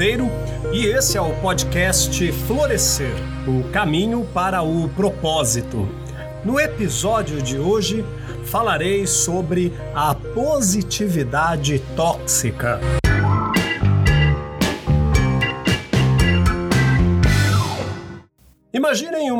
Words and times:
Monteiro 0.00 0.30
e 0.72 0.86
esse 0.86 1.18
é 1.18 1.20
o 1.20 1.30
podcast 1.42 2.32
Florescer 2.32 3.12
o 3.46 3.70
caminho 3.70 4.26
para 4.32 4.62
o 4.62 4.88
propósito. 4.88 5.86
No 6.42 6.58
episódio 6.58 7.42
de 7.42 7.58
hoje, 7.58 8.02
falarei 8.46 9.06
sobre 9.06 9.74
a 9.94 10.14
positividade 10.14 11.80
tóxica. 11.94 12.80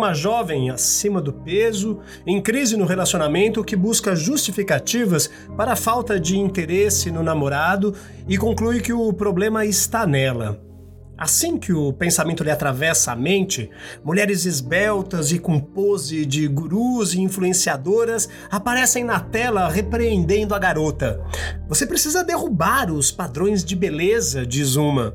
Uma 0.00 0.14
jovem 0.14 0.70
acima 0.70 1.20
do 1.20 1.30
peso, 1.30 2.00
em 2.26 2.40
crise 2.40 2.74
no 2.74 2.86
relacionamento, 2.86 3.62
que 3.62 3.76
busca 3.76 4.16
justificativas 4.16 5.28
para 5.58 5.72
a 5.72 5.76
falta 5.76 6.18
de 6.18 6.38
interesse 6.38 7.10
no 7.10 7.22
namorado 7.22 7.94
e 8.26 8.38
conclui 8.38 8.80
que 8.80 8.94
o 8.94 9.12
problema 9.12 9.66
está 9.66 10.06
nela. 10.06 10.58
Assim 11.18 11.58
que 11.58 11.70
o 11.70 11.92
pensamento 11.92 12.42
lhe 12.42 12.50
atravessa 12.50 13.12
a 13.12 13.14
mente, 13.14 13.68
mulheres 14.02 14.46
esbeltas 14.46 15.32
e 15.32 15.38
com 15.38 15.60
pose 15.60 16.24
de 16.24 16.48
gurus 16.48 17.12
e 17.12 17.20
influenciadoras 17.20 18.26
aparecem 18.50 19.04
na 19.04 19.20
tela 19.20 19.68
repreendendo 19.68 20.54
a 20.54 20.58
garota. 20.58 21.22
Você 21.68 21.86
precisa 21.86 22.24
derrubar 22.24 22.90
os 22.90 23.12
padrões 23.12 23.62
de 23.62 23.76
beleza, 23.76 24.46
diz 24.46 24.76
uma. 24.76 25.14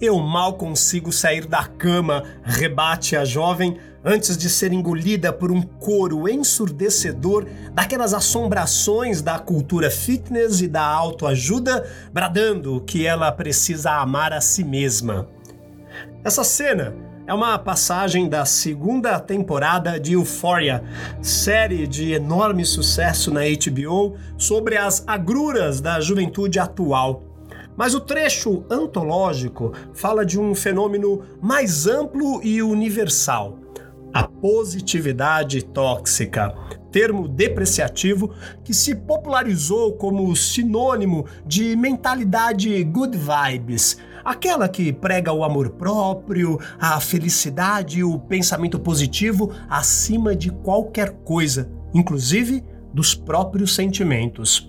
Eu 0.00 0.18
mal 0.18 0.54
consigo 0.54 1.12
sair 1.12 1.44
da 1.46 1.62
cama, 1.64 2.24
rebate 2.42 3.14
a 3.14 3.24
jovem 3.24 3.76
antes 4.04 4.36
de 4.36 4.48
ser 4.48 4.72
engolida 4.72 5.32
por 5.32 5.50
um 5.50 5.62
coro 5.62 6.28
ensurdecedor 6.28 7.46
daquelas 7.72 8.14
assombrações 8.14 9.20
da 9.22 9.38
cultura 9.38 9.90
fitness 9.90 10.60
e 10.60 10.68
da 10.68 10.84
autoajuda, 10.84 11.86
bradando 12.12 12.80
que 12.82 13.06
ela 13.06 13.30
precisa 13.30 13.92
amar 13.92 14.32
a 14.32 14.40
si 14.40 14.64
mesma. 14.64 15.28
Essa 16.24 16.44
cena 16.44 16.94
é 17.26 17.32
uma 17.32 17.56
passagem 17.58 18.28
da 18.28 18.44
segunda 18.44 19.20
temporada 19.20 20.00
de 20.00 20.14
Euphoria, 20.14 20.82
série 21.22 21.86
de 21.86 22.10
enorme 22.10 22.64
sucesso 22.64 23.30
na 23.30 23.42
HBO 23.42 24.16
sobre 24.36 24.76
as 24.76 25.04
agruras 25.06 25.80
da 25.80 26.00
juventude 26.00 26.58
atual. 26.58 27.22
Mas 27.76 27.94
o 27.94 28.00
trecho 28.00 28.64
antológico 28.68 29.72
fala 29.94 30.26
de 30.26 30.40
um 30.40 30.56
fenômeno 30.56 31.22
mais 31.40 31.86
amplo 31.86 32.40
e 32.42 32.60
universal. 32.60 33.59
A 34.12 34.24
positividade 34.24 35.62
tóxica, 35.64 36.52
termo 36.90 37.28
depreciativo 37.28 38.34
que 38.64 38.74
se 38.74 38.94
popularizou 38.94 39.92
como 39.92 40.34
sinônimo 40.34 41.26
de 41.46 41.76
mentalidade 41.76 42.82
good 42.82 43.16
vibes, 43.16 43.98
aquela 44.24 44.68
que 44.68 44.92
prega 44.92 45.32
o 45.32 45.44
amor 45.44 45.70
próprio, 45.70 46.58
a 46.78 46.98
felicidade 46.98 48.00
e 48.00 48.04
o 48.04 48.18
pensamento 48.18 48.80
positivo 48.80 49.52
acima 49.68 50.34
de 50.34 50.50
qualquer 50.50 51.10
coisa, 51.24 51.70
inclusive 51.94 52.64
dos 52.92 53.14
próprios 53.14 53.74
sentimentos. 53.76 54.68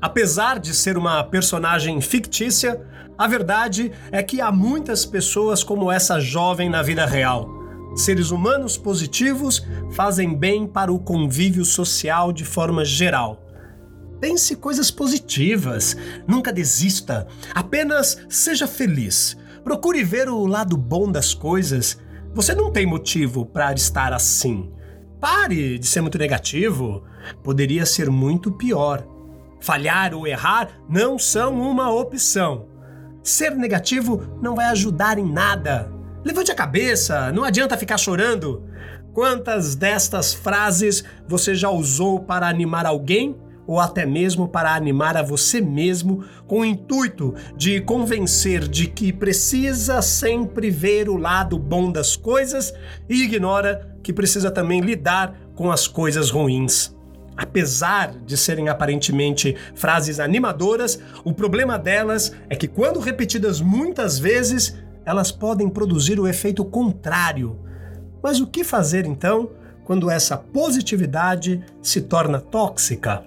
Apesar 0.00 0.60
de 0.60 0.72
ser 0.72 0.96
uma 0.96 1.24
personagem 1.24 2.00
fictícia, 2.00 2.80
a 3.18 3.26
verdade 3.26 3.90
é 4.12 4.22
que 4.22 4.40
há 4.40 4.52
muitas 4.52 5.04
pessoas 5.04 5.64
como 5.64 5.90
essa 5.90 6.20
jovem 6.20 6.70
na 6.70 6.82
vida 6.82 7.04
real. 7.04 7.55
Seres 7.96 8.30
humanos 8.30 8.76
positivos 8.76 9.66
fazem 9.92 10.36
bem 10.36 10.66
para 10.66 10.92
o 10.92 10.98
convívio 10.98 11.64
social 11.64 12.30
de 12.30 12.44
forma 12.44 12.84
geral. 12.84 13.42
Pense 14.20 14.54
coisas 14.56 14.90
positivas, 14.90 15.96
nunca 16.28 16.52
desista, 16.52 17.26
apenas 17.54 18.18
seja 18.28 18.66
feliz. 18.66 19.34
Procure 19.64 20.04
ver 20.04 20.28
o 20.28 20.46
lado 20.46 20.76
bom 20.76 21.10
das 21.10 21.32
coisas. 21.32 21.98
Você 22.34 22.54
não 22.54 22.70
tem 22.70 22.84
motivo 22.84 23.46
para 23.46 23.72
estar 23.72 24.12
assim. 24.12 24.70
Pare 25.18 25.78
de 25.78 25.86
ser 25.86 26.02
muito 26.02 26.18
negativo. 26.18 27.02
Poderia 27.42 27.86
ser 27.86 28.10
muito 28.10 28.52
pior. 28.52 29.06
Falhar 29.58 30.14
ou 30.14 30.26
errar 30.26 30.68
não 30.86 31.18
são 31.18 31.58
uma 31.58 31.90
opção. 31.90 32.68
Ser 33.22 33.56
negativo 33.56 34.22
não 34.42 34.54
vai 34.54 34.66
ajudar 34.66 35.18
em 35.18 35.32
nada. 35.32 35.95
Levante 36.26 36.50
a 36.50 36.56
cabeça, 36.56 37.30
não 37.30 37.44
adianta 37.44 37.76
ficar 37.76 37.96
chorando. 37.96 38.64
Quantas 39.14 39.76
destas 39.76 40.34
frases 40.34 41.04
você 41.28 41.54
já 41.54 41.70
usou 41.70 42.18
para 42.18 42.48
animar 42.48 42.84
alguém 42.84 43.36
ou 43.64 43.78
até 43.78 44.04
mesmo 44.04 44.48
para 44.48 44.74
animar 44.74 45.16
a 45.16 45.22
você 45.22 45.60
mesmo 45.60 46.24
com 46.44 46.62
o 46.62 46.64
intuito 46.64 47.32
de 47.56 47.80
convencer 47.80 48.66
de 48.66 48.88
que 48.88 49.12
precisa 49.12 50.02
sempre 50.02 50.68
ver 50.68 51.08
o 51.08 51.16
lado 51.16 51.60
bom 51.60 51.92
das 51.92 52.16
coisas 52.16 52.74
e 53.08 53.22
ignora 53.22 53.96
que 54.02 54.12
precisa 54.12 54.50
também 54.50 54.80
lidar 54.80 55.32
com 55.54 55.70
as 55.70 55.86
coisas 55.86 56.28
ruins? 56.28 56.92
Apesar 57.36 58.12
de 58.24 58.36
serem 58.36 58.68
aparentemente 58.68 59.54
frases 59.74 60.18
animadoras, 60.18 60.98
o 61.22 61.34
problema 61.34 61.78
delas 61.78 62.32
é 62.48 62.56
que, 62.56 62.66
quando 62.66 62.98
repetidas 62.98 63.60
muitas 63.60 64.18
vezes, 64.18 64.74
elas 65.06 65.30
podem 65.30 65.70
produzir 65.70 66.18
o 66.18 66.26
efeito 66.26 66.64
contrário. 66.64 67.56
Mas 68.20 68.40
o 68.40 68.46
que 68.46 68.64
fazer 68.64 69.06
então 69.06 69.50
quando 69.84 70.10
essa 70.10 70.36
positividade 70.36 71.64
se 71.80 72.02
torna 72.02 72.40
tóxica? 72.40 73.24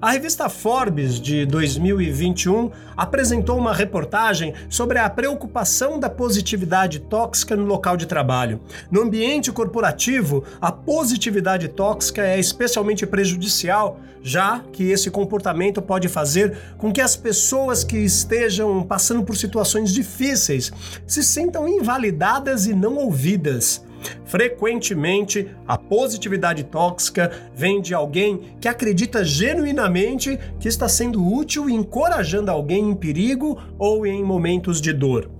A 0.00 0.12
revista 0.12 0.48
Forbes 0.48 1.20
de 1.20 1.44
2021 1.44 2.70
apresentou 2.96 3.58
uma 3.58 3.74
reportagem 3.74 4.54
sobre 4.70 4.98
a 4.98 5.08
preocupação 5.10 6.00
da 6.00 6.08
positividade 6.08 7.00
tóxica 7.00 7.54
no 7.54 7.64
local 7.64 7.96
de 7.96 8.06
trabalho. 8.06 8.60
No 8.90 9.02
ambiente 9.02 9.52
corporativo, 9.52 10.44
a 10.60 10.72
positividade 10.72 11.68
tóxica 11.68 12.22
é 12.22 12.38
especialmente 12.38 13.06
prejudicial, 13.06 14.00
já 14.22 14.60
que 14.72 14.90
esse 14.90 15.10
comportamento 15.10 15.82
pode 15.82 16.08
fazer 16.08 16.56
com 16.78 16.90
que 16.90 17.00
as 17.00 17.14
pessoas 17.14 17.84
que 17.84 17.98
estejam 17.98 18.82
passando 18.82 19.22
por 19.24 19.36
situações 19.36 19.92
difíceis 19.92 20.72
se 21.06 21.22
sintam 21.22 21.68
invalidadas 21.68 22.66
e 22.66 22.74
não 22.74 22.96
ouvidas. 22.96 23.84
Frequentemente, 24.24 25.48
a 25.66 25.78
positividade 25.78 26.64
tóxica 26.64 27.30
vem 27.54 27.80
de 27.80 27.94
alguém 27.94 28.56
que 28.60 28.68
acredita 28.68 29.24
genuinamente 29.24 30.38
que 30.58 30.68
está 30.68 30.88
sendo 30.88 31.26
útil 31.26 31.68
e 31.68 31.74
encorajando 31.74 32.50
alguém 32.50 32.90
em 32.90 32.94
perigo 32.94 33.58
ou 33.78 34.06
em 34.06 34.22
momentos 34.22 34.80
de 34.80 34.92
dor. 34.92 35.30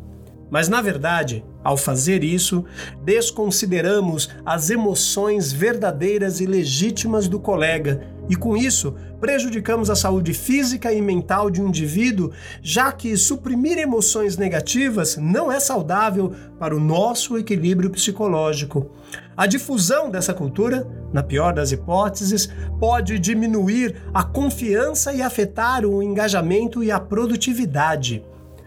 Mas 0.50 0.68
na 0.68 0.80
verdade, 0.80 1.44
ao 1.64 1.76
fazer 1.76 2.22
isso, 2.22 2.64
desconsideramos 3.02 4.30
as 4.44 4.70
emoções 4.70 5.52
verdadeiras 5.52 6.40
e 6.40 6.46
legítimas 6.46 7.26
do 7.26 7.40
colega 7.40 8.06
e, 8.28 8.34
com 8.34 8.56
isso, 8.56 8.94
prejudicamos 9.20 9.88
a 9.88 9.97
saúde 9.97 10.34
física 10.34 10.92
e 10.92 11.00
mental 11.00 11.50
de 11.50 11.62
um 11.62 11.69
indivíduo, 11.69 12.32
já 12.60 12.91
que 12.91 13.16
suprimir 13.16 13.78
emoções 13.78 14.37
negativas 14.37 15.16
não 15.16 15.50
é 15.50 15.60
saudável 15.60 16.32
para 16.59 16.75
o 16.75 16.81
nosso 16.81 17.38
equilíbrio 17.38 17.91
psicológico. 17.91 18.91
A 19.36 19.47
difusão 19.47 20.10
dessa 20.10 20.34
cultura, 20.34 20.86
na 21.12 21.22
pior 21.22 21.53
das 21.53 21.70
hipóteses, 21.72 22.48
pode 22.81 23.19
diminuir 23.19 23.97
a 24.12 24.24
confiança 24.24 25.12
e 25.12 25.22
afetar 25.22 25.84
o 25.84 26.03
engajamento 26.03 26.83
e 26.83 26.91
a 26.91 26.98
produtividade. 26.98 28.24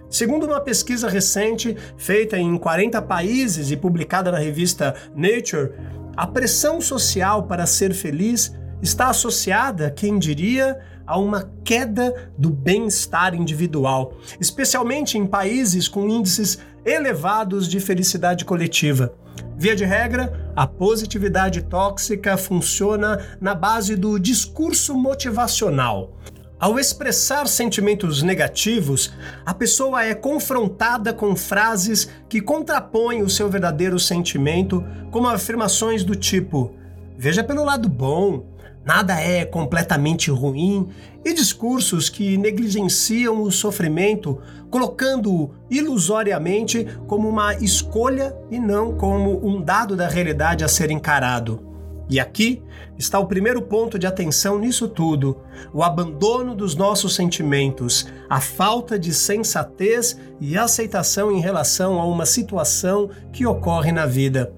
Segundo 0.09 0.47
uma 0.47 0.59
pesquisa 0.59 1.07
recente 1.07 1.77
feita 1.95 2.37
em 2.37 2.57
40 2.57 2.99
países 3.03 3.69
e 3.69 3.77
publicada 3.77 4.31
na 4.31 4.39
revista 4.39 4.95
Nature, 5.15 5.71
a 6.17 6.25
pressão 6.25 6.81
social 6.81 7.43
para 7.43 7.65
ser 7.65 7.93
feliz 7.93 8.51
está 8.81 9.09
associada, 9.09 9.91
quem 9.91 10.17
diria, 10.17 10.79
a 11.05 11.17
uma 11.17 11.49
queda 11.63 12.31
do 12.37 12.49
bem-estar 12.49 13.33
individual, 13.33 14.13
especialmente 14.39 15.17
em 15.17 15.25
países 15.25 15.87
com 15.87 16.07
índices 16.07 16.59
elevados 16.85 17.67
de 17.67 17.79
felicidade 17.79 18.45
coletiva. 18.45 19.13
Via 19.57 19.75
de 19.75 19.85
regra, 19.85 20.51
a 20.55 20.65
positividade 20.67 21.63
tóxica 21.63 22.37
funciona 22.37 23.25
na 23.41 23.53
base 23.53 23.95
do 23.95 24.19
discurso 24.19 24.95
motivacional. 24.95 26.15
Ao 26.59 26.77
expressar 26.77 27.47
sentimentos 27.47 28.21
negativos, 28.21 29.13
a 29.45 29.53
pessoa 29.53 30.03
é 30.03 30.13
confrontada 30.13 31.13
com 31.13 31.35
frases 31.35 32.09
que 32.27 32.41
contrapõem 32.41 33.21
o 33.21 33.29
seu 33.29 33.49
verdadeiro 33.49 33.97
sentimento, 33.97 34.83
como 35.09 35.27
afirmações 35.27 36.03
do 36.03 36.15
tipo: 36.15 36.73
Veja 37.17 37.43
pelo 37.43 37.63
lado 37.63 37.87
bom, 37.87 38.45
nada 38.89 39.21
é 39.21 39.45
completamente 39.45 40.31
ruim, 40.31 40.89
e 41.23 41.31
discursos 41.31 42.09
que 42.09 42.35
negligenciam 42.39 43.43
o 43.43 43.51
sofrimento, 43.51 44.39
colocando-o 44.71 45.51
ilusoriamente 45.69 46.87
como 47.05 47.29
uma 47.29 47.53
escolha 47.53 48.35
e 48.49 48.59
não 48.59 48.95
como 48.97 49.45
um 49.47 49.61
dado 49.61 49.95
da 49.95 50.07
realidade 50.07 50.63
a 50.63 50.67
ser 50.67 50.89
encarado. 50.89 51.63
E 52.09 52.19
aqui 52.19 52.63
está 52.97 53.19
o 53.19 53.27
primeiro 53.27 53.61
ponto 53.61 53.99
de 53.99 54.07
atenção 54.07 54.57
nisso 54.57 54.87
tudo: 54.87 55.37
o 55.71 55.83
abandono 55.83 56.55
dos 56.55 56.73
nossos 56.73 57.13
sentimentos, 57.13 58.07
a 58.27 58.41
falta 58.41 58.97
de 58.97 59.13
sensatez 59.13 60.17
e 60.41 60.57
aceitação 60.57 61.31
em 61.31 61.39
relação 61.39 62.01
a 62.01 62.05
uma 62.07 62.25
situação 62.25 63.07
que 63.31 63.45
ocorre 63.45 63.91
na 63.91 64.07
vida. 64.07 64.51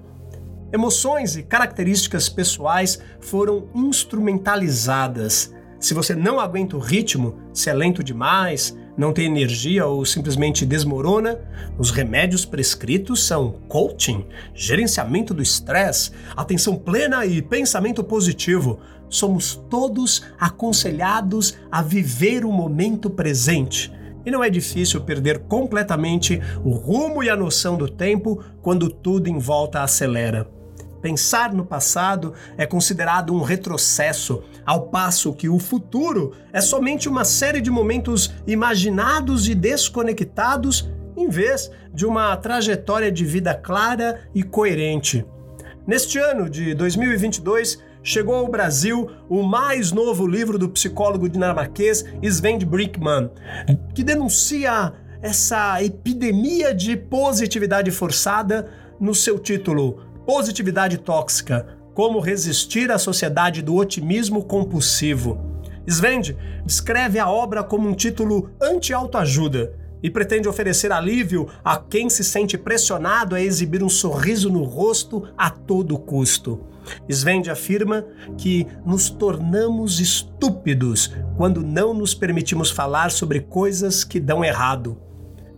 Emoções 0.72 1.36
e 1.36 1.42
características 1.42 2.30
pessoais 2.30 2.98
foram 3.20 3.68
instrumentalizadas. 3.74 5.54
Se 5.78 5.92
você 5.92 6.14
não 6.14 6.40
aguenta 6.40 6.78
o 6.78 6.80
ritmo, 6.80 7.36
se 7.52 7.68
é 7.68 7.74
lento 7.74 8.02
demais, 8.02 8.74
não 8.96 9.12
tem 9.12 9.26
energia 9.26 9.84
ou 9.84 10.02
simplesmente 10.06 10.64
desmorona, 10.64 11.38
os 11.78 11.90
remédios 11.90 12.46
prescritos 12.46 13.26
são 13.26 13.52
coaching, 13.68 14.24
gerenciamento 14.54 15.34
do 15.34 15.42
estresse, 15.42 16.10
atenção 16.34 16.74
plena 16.74 17.26
e 17.26 17.42
pensamento 17.42 18.02
positivo. 18.02 18.80
Somos 19.10 19.56
todos 19.68 20.22
aconselhados 20.40 21.54
a 21.70 21.82
viver 21.82 22.46
o 22.46 22.50
momento 22.50 23.10
presente. 23.10 23.92
E 24.24 24.30
não 24.30 24.42
é 24.42 24.48
difícil 24.48 25.02
perder 25.02 25.40
completamente 25.40 26.40
o 26.64 26.70
rumo 26.70 27.22
e 27.22 27.28
a 27.28 27.36
noção 27.36 27.76
do 27.76 27.88
tempo 27.88 28.42
quando 28.62 28.88
tudo 28.88 29.28
em 29.28 29.38
volta 29.38 29.82
acelera. 29.82 30.61
Pensar 31.02 31.52
no 31.52 31.66
passado 31.66 32.32
é 32.56 32.64
considerado 32.64 33.34
um 33.34 33.42
retrocesso, 33.42 34.44
ao 34.64 34.82
passo 34.82 35.34
que 35.34 35.48
o 35.48 35.58
futuro 35.58 36.32
é 36.52 36.60
somente 36.60 37.08
uma 37.08 37.24
série 37.24 37.60
de 37.60 37.72
momentos 37.72 38.32
imaginados 38.46 39.48
e 39.48 39.54
desconectados, 39.54 40.88
em 41.16 41.28
vez 41.28 41.68
de 41.92 42.06
uma 42.06 42.36
trajetória 42.36 43.10
de 43.10 43.24
vida 43.24 43.52
clara 43.52 44.20
e 44.32 44.44
coerente. 44.44 45.26
Neste 45.84 46.20
ano 46.20 46.48
de 46.48 46.72
2022, 46.72 47.82
chegou 48.00 48.36
ao 48.36 48.48
Brasil 48.48 49.10
o 49.28 49.42
mais 49.42 49.90
novo 49.90 50.24
livro 50.24 50.56
do 50.56 50.68
psicólogo 50.68 51.28
dinamarquês 51.28 52.04
Sven 52.22 52.60
Brinkmann, 52.60 53.28
que 53.92 54.04
denuncia 54.04 54.92
essa 55.20 55.82
epidemia 55.82 56.72
de 56.72 56.96
positividade 56.96 57.90
forçada 57.90 58.68
no 59.00 59.14
seu 59.14 59.38
título 59.38 60.11
Positividade 60.26 60.98
tóxica: 60.98 61.66
Como 61.94 62.20
resistir 62.20 62.90
à 62.90 62.98
sociedade 62.98 63.60
do 63.60 63.74
otimismo 63.74 64.44
compulsivo. 64.44 65.38
Svend 65.86 66.36
descreve 66.64 67.18
a 67.18 67.28
obra 67.28 67.64
como 67.64 67.88
um 67.88 67.94
título 67.94 68.50
anti-autoajuda 68.62 69.74
e 70.00 70.08
pretende 70.08 70.48
oferecer 70.48 70.92
alívio 70.92 71.48
a 71.64 71.76
quem 71.76 72.08
se 72.08 72.22
sente 72.22 72.56
pressionado 72.56 73.34
a 73.34 73.40
exibir 73.40 73.82
um 73.82 73.88
sorriso 73.88 74.48
no 74.48 74.62
rosto 74.62 75.28
a 75.36 75.50
todo 75.50 75.98
custo. 75.98 76.60
Svend 77.10 77.50
afirma 77.50 78.04
que 78.38 78.66
nos 78.86 79.10
tornamos 79.10 80.00
estúpidos 80.00 81.12
quando 81.36 81.62
não 81.62 81.92
nos 81.92 82.14
permitimos 82.14 82.70
falar 82.70 83.10
sobre 83.10 83.40
coisas 83.40 84.04
que 84.04 84.20
dão 84.20 84.44
errado 84.44 84.98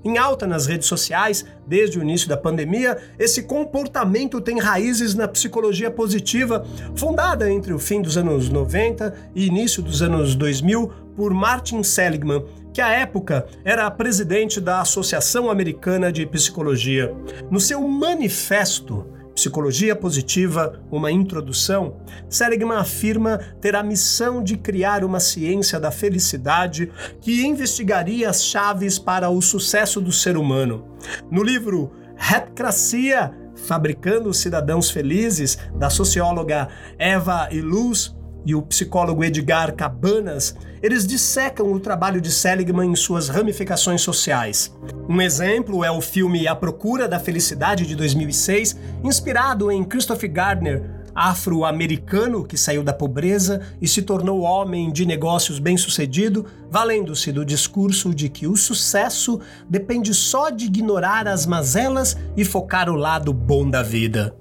em 0.05 0.19
alta 0.19 0.47
nas 0.47 0.67
redes 0.67 0.87
sociais 0.87 1.45
desde 1.67 1.99
o 1.99 2.03
início 2.03 2.29
da 2.29 2.37
pandemia, 2.37 2.99
esse 3.19 3.43
comportamento 3.45 4.41
tem 4.41 4.59
raízes 4.59 5.15
na 5.15 5.27
psicologia 5.27 5.91
positiva, 5.91 6.65
fundada 6.95 7.51
entre 7.51 7.73
o 7.73 7.79
fim 7.79 8.03
dos 8.03 8.17
anos 8.17 8.49
90 8.49 9.15
e 9.35 9.47
início 9.47 9.83
dos 9.83 10.03
anos 10.03 10.35
2000 10.35 10.93
por 11.17 11.33
Martin 11.33 11.83
Seligman, 11.83 12.45
que 12.73 12.81
à 12.81 12.89
época 12.89 13.47
era 13.65 13.91
presidente 13.91 14.61
da 14.61 14.81
Associação 14.81 15.49
Americana 15.49 16.13
de 16.13 16.27
Psicologia. 16.27 17.15
No 17.51 17.61
seu 17.61 17.81
manifesto, 17.81 19.07
Psicologia 19.35 19.97
Positiva, 19.97 20.81
uma 20.91 21.11
introdução, 21.11 21.97
Seligman 22.29 22.79
afirma 22.79 23.39
ter 23.61 23.75
a 23.75 23.83
missão 23.83 24.43
de 24.43 24.57
criar 24.57 25.05
uma 25.05 25.19
ciência 25.19 25.81
da 25.81 25.91
felicidade 25.91 26.91
que 27.21 27.45
investigaria 27.45 28.31
as 28.31 28.45
chaves 28.45 28.99
para 28.99 29.29
o 29.29 29.43
sucesso 29.43 30.01
do 30.01 30.13
ser 30.13 30.37
humano. 30.37 30.87
No 31.31 31.43
livro 31.43 31.93
Retcracia, 32.17 33.33
Fabricando 33.57 34.33
Cidadãos 34.33 34.91
Felizes, 34.91 35.59
da 35.77 35.91
socióloga 35.91 36.69
Eva 36.99 37.49
Iluz, 37.51 38.15
e 38.45 38.55
o 38.55 38.63
psicólogo 38.63 39.25
Edgar 39.25 39.75
Cabanas, 39.75 40.55
eles 40.83 41.07
dissecam 41.07 41.73
o 41.73 41.81
trabalho 41.81 42.21
de 42.21 42.31
Seligman 42.31 42.91
em 42.91 42.97
suas 42.97 43.29
ramificações 43.29 44.03
sociais. 44.03 44.75
Um 45.09 45.21
exemplo 45.21 45.85
é 45.85 45.91
o 45.91 46.01
filme 46.01 46.47
A 46.47 46.55
Procura 46.55 47.09
da 47.09 47.19
Felicidade 47.19 47.87
de 47.87 47.97
2006, 47.97 48.77
inspirado 49.03 49.71
em 49.71 49.83
Christopher 49.83 50.31
Gardner, 50.31 50.83
afro-americano 51.15 52.45
que 52.45 52.57
saiu 52.57 52.83
da 52.83 52.93
pobreza 52.93 53.63
e 53.81 53.87
se 53.87 54.03
tornou 54.03 54.41
homem 54.41 54.93
de 54.93 55.07
negócios 55.07 55.59
bem-sucedido, 55.59 56.45
valendo-se 56.71 57.31
do 57.31 57.45
discurso 57.45 58.13
de 58.13 58.29
que 58.29 58.47
o 58.47 58.57
sucesso 58.57 59.41
depende 59.69 60.13
só 60.13 60.51
de 60.51 60.67
ignorar 60.67 61.29
as 61.29 61.47
mazelas 61.47 62.17
e 62.37 62.45
focar 62.45 62.91
o 62.91 62.97
lado 62.97 63.33
bom 63.33 63.71
da 63.71 63.83
vida. 63.83 64.37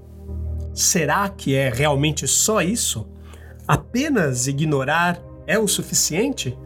Será 0.74 1.30
que 1.30 1.54
é 1.54 1.70
realmente 1.70 2.28
só 2.28 2.60
isso? 2.62 3.08
Apenas 3.68 4.48
ignorar 4.48 5.22
é 5.48 5.58
o 5.58 5.68
suficiente? 5.68 6.58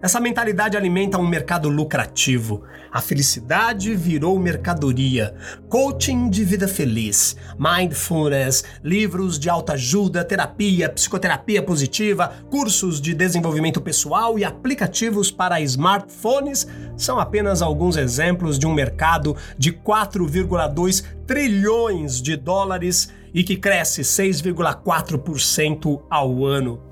Essa 0.00 0.20
mentalidade 0.20 0.76
alimenta 0.76 1.18
um 1.18 1.26
mercado 1.26 1.68
lucrativo. 1.68 2.62
A 2.92 3.00
felicidade 3.00 3.96
virou 3.96 4.38
mercadoria. 4.38 5.34
Coaching 5.68 6.30
de 6.30 6.44
vida 6.44 6.68
feliz, 6.68 7.36
mindfulness, 7.58 8.62
livros 8.84 9.40
de 9.40 9.50
autoajuda, 9.50 10.24
terapia, 10.24 10.88
psicoterapia 10.88 11.60
positiva, 11.64 12.32
cursos 12.48 13.00
de 13.00 13.12
desenvolvimento 13.12 13.80
pessoal 13.80 14.38
e 14.38 14.44
aplicativos 14.44 15.32
para 15.32 15.60
smartphones 15.62 16.68
são 16.96 17.18
apenas 17.18 17.60
alguns 17.60 17.96
exemplos 17.96 18.56
de 18.56 18.68
um 18.68 18.74
mercado 18.74 19.36
de 19.58 19.72
4,2 19.72 21.02
trilhões 21.26 22.22
de 22.22 22.36
dólares 22.36 23.12
e 23.34 23.42
que 23.42 23.56
cresce 23.56 24.02
6,4% 24.02 26.02
ao 26.08 26.46
ano 26.46 26.87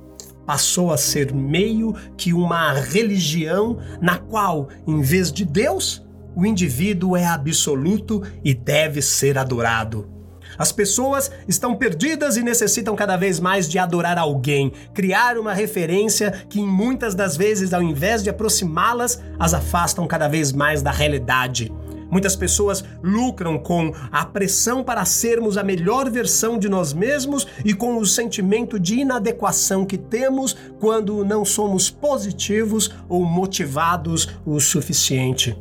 passou 0.47 0.93
a 0.93 0.97
ser 0.97 1.35
meio 1.35 1.95
que 2.17 2.33
uma 2.33 2.73
religião 2.73 3.79
na 4.01 4.17
qual, 4.17 4.69
em 4.87 5.03
vez 5.03 5.33
de 5.33 5.45
Deus, 5.45 6.07
o 6.35 6.47
indivíduo 6.47 7.17
é 7.17 7.27
absoluto 7.27 8.23
e 8.45 8.55
deve 8.55 9.03
ser 9.03 9.37
adorado. 9.37 10.17
As 10.59 10.73
pessoas 10.73 11.31
estão 11.47 11.75
perdidas 11.75 12.37
e 12.37 12.43
necessitam 12.43 12.95
cada 12.95 13.17
vez 13.17 13.41
mais 13.41 13.69
de 13.69 13.79
adorar 13.79 14.17
alguém, 14.17 14.73
criar 14.95 15.37
uma 15.39 15.53
referência 15.53 16.31
que, 16.49 16.61
em 16.61 16.67
muitas 16.67 17.15
das 17.15 17.37
vezes, 17.37 17.75
ao 17.75 17.83
invés 17.83 18.23
de 18.23 18.31
aproximá-las, 18.31 19.23
as 19.39 19.53
afastam 19.53 20.07
cada 20.07 20.29
vez 20.29 20.53
mais 20.53 20.83
da 20.83 20.91
realidade. 20.91 21.73
Muitas 22.11 22.37
pessoas 22.37 22.85
lucram 23.03 23.59
com 23.59 23.93
a 24.13 24.25
pressão 24.25 24.85
para 24.85 25.05
sermos 25.05 25.57
a 25.57 25.65
melhor 25.65 26.11
versão 26.11 26.59
de 26.59 26.69
nós 26.69 26.93
mesmos 26.93 27.47
e 27.65 27.75
com 27.75 27.99
o 27.99 28.07
sentimento 28.07 28.79
de 28.79 29.01
inadequação 29.01 29.85
que 29.85 29.99
temos 29.99 30.57
quando 30.79 31.25
não 31.25 31.45
somos 31.45 31.91
positivos 31.91 32.95
ou 33.09 33.25
motivados 33.25 34.29
o 34.45 34.61
suficiente. 34.61 35.57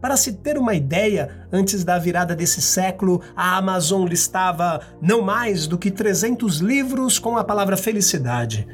Para 0.00 0.16
se 0.16 0.32
ter 0.32 0.58
uma 0.58 0.74
ideia, 0.74 1.46
antes 1.52 1.84
da 1.84 1.96
virada 1.96 2.34
desse 2.34 2.60
século, 2.60 3.20
a 3.36 3.56
Amazon 3.56 4.04
listava 4.04 4.80
não 5.00 5.22
mais 5.22 5.68
do 5.68 5.78
que 5.78 5.92
300 5.92 6.58
livros 6.58 7.20
com 7.20 7.36
a 7.36 7.44
palavra 7.44 7.76
felicidade. 7.76 8.66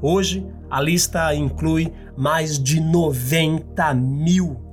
Hoje, 0.00 0.46
a 0.70 0.80
lista 0.80 1.34
inclui 1.34 1.92
mais 2.16 2.56
de 2.56 2.80
90 2.80 3.94
mil. 3.94 4.65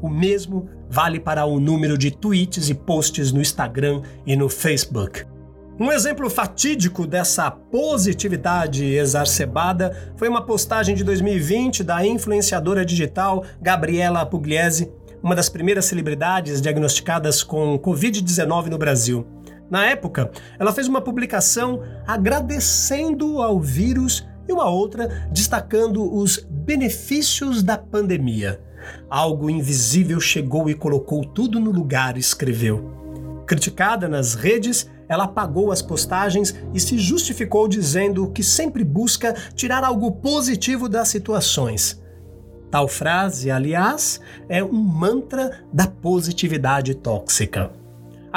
O 0.00 0.08
mesmo 0.08 0.68
vale 0.88 1.18
para 1.18 1.44
o 1.44 1.58
número 1.58 1.98
de 1.98 2.10
tweets 2.10 2.68
e 2.68 2.74
posts 2.74 3.32
no 3.32 3.40
Instagram 3.40 4.02
e 4.26 4.36
no 4.36 4.48
Facebook. 4.48 5.24
Um 5.80 5.92
exemplo 5.92 6.28
fatídico 6.28 7.06
dessa 7.06 7.50
positividade 7.50 8.84
exacerbada 8.84 10.12
foi 10.16 10.28
uma 10.28 10.44
postagem 10.44 10.94
de 10.94 11.04
2020 11.04 11.84
da 11.84 12.04
influenciadora 12.04 12.84
digital 12.84 13.44
Gabriela 13.62 14.26
Pugliese, 14.26 14.92
uma 15.22 15.36
das 15.36 15.48
primeiras 15.48 15.84
celebridades 15.84 16.60
diagnosticadas 16.60 17.44
com 17.44 17.78
Covid-19 17.78 18.66
no 18.66 18.76
Brasil. 18.76 19.24
Na 19.70 19.86
época, 19.86 20.30
ela 20.58 20.72
fez 20.72 20.88
uma 20.88 21.00
publicação 21.00 21.80
agradecendo 22.06 23.40
ao 23.40 23.60
vírus 23.60 24.26
e 24.48 24.52
uma 24.52 24.68
outra 24.68 25.28
destacando 25.30 26.12
os 26.12 26.38
benefícios 26.38 27.62
da 27.62 27.78
pandemia. 27.78 28.60
Algo 29.08 29.50
invisível 29.50 30.20
chegou 30.20 30.68
e 30.68 30.74
colocou 30.74 31.24
tudo 31.24 31.58
no 31.58 31.70
lugar, 31.70 32.16
escreveu. 32.16 33.44
Criticada 33.46 34.08
nas 34.08 34.34
redes, 34.34 34.88
ela 35.08 35.24
apagou 35.24 35.72
as 35.72 35.80
postagens 35.80 36.54
e 36.74 36.78
se 36.78 36.98
justificou 36.98 37.66
dizendo 37.66 38.30
que 38.30 38.42
sempre 38.42 38.84
busca 38.84 39.34
tirar 39.54 39.82
algo 39.82 40.12
positivo 40.12 40.88
das 40.88 41.08
situações. 41.08 42.00
Tal 42.70 42.86
frase, 42.86 43.50
aliás, 43.50 44.20
é 44.48 44.62
um 44.62 44.72
mantra 44.72 45.64
da 45.72 45.86
positividade 45.86 46.94
tóxica. 46.94 47.77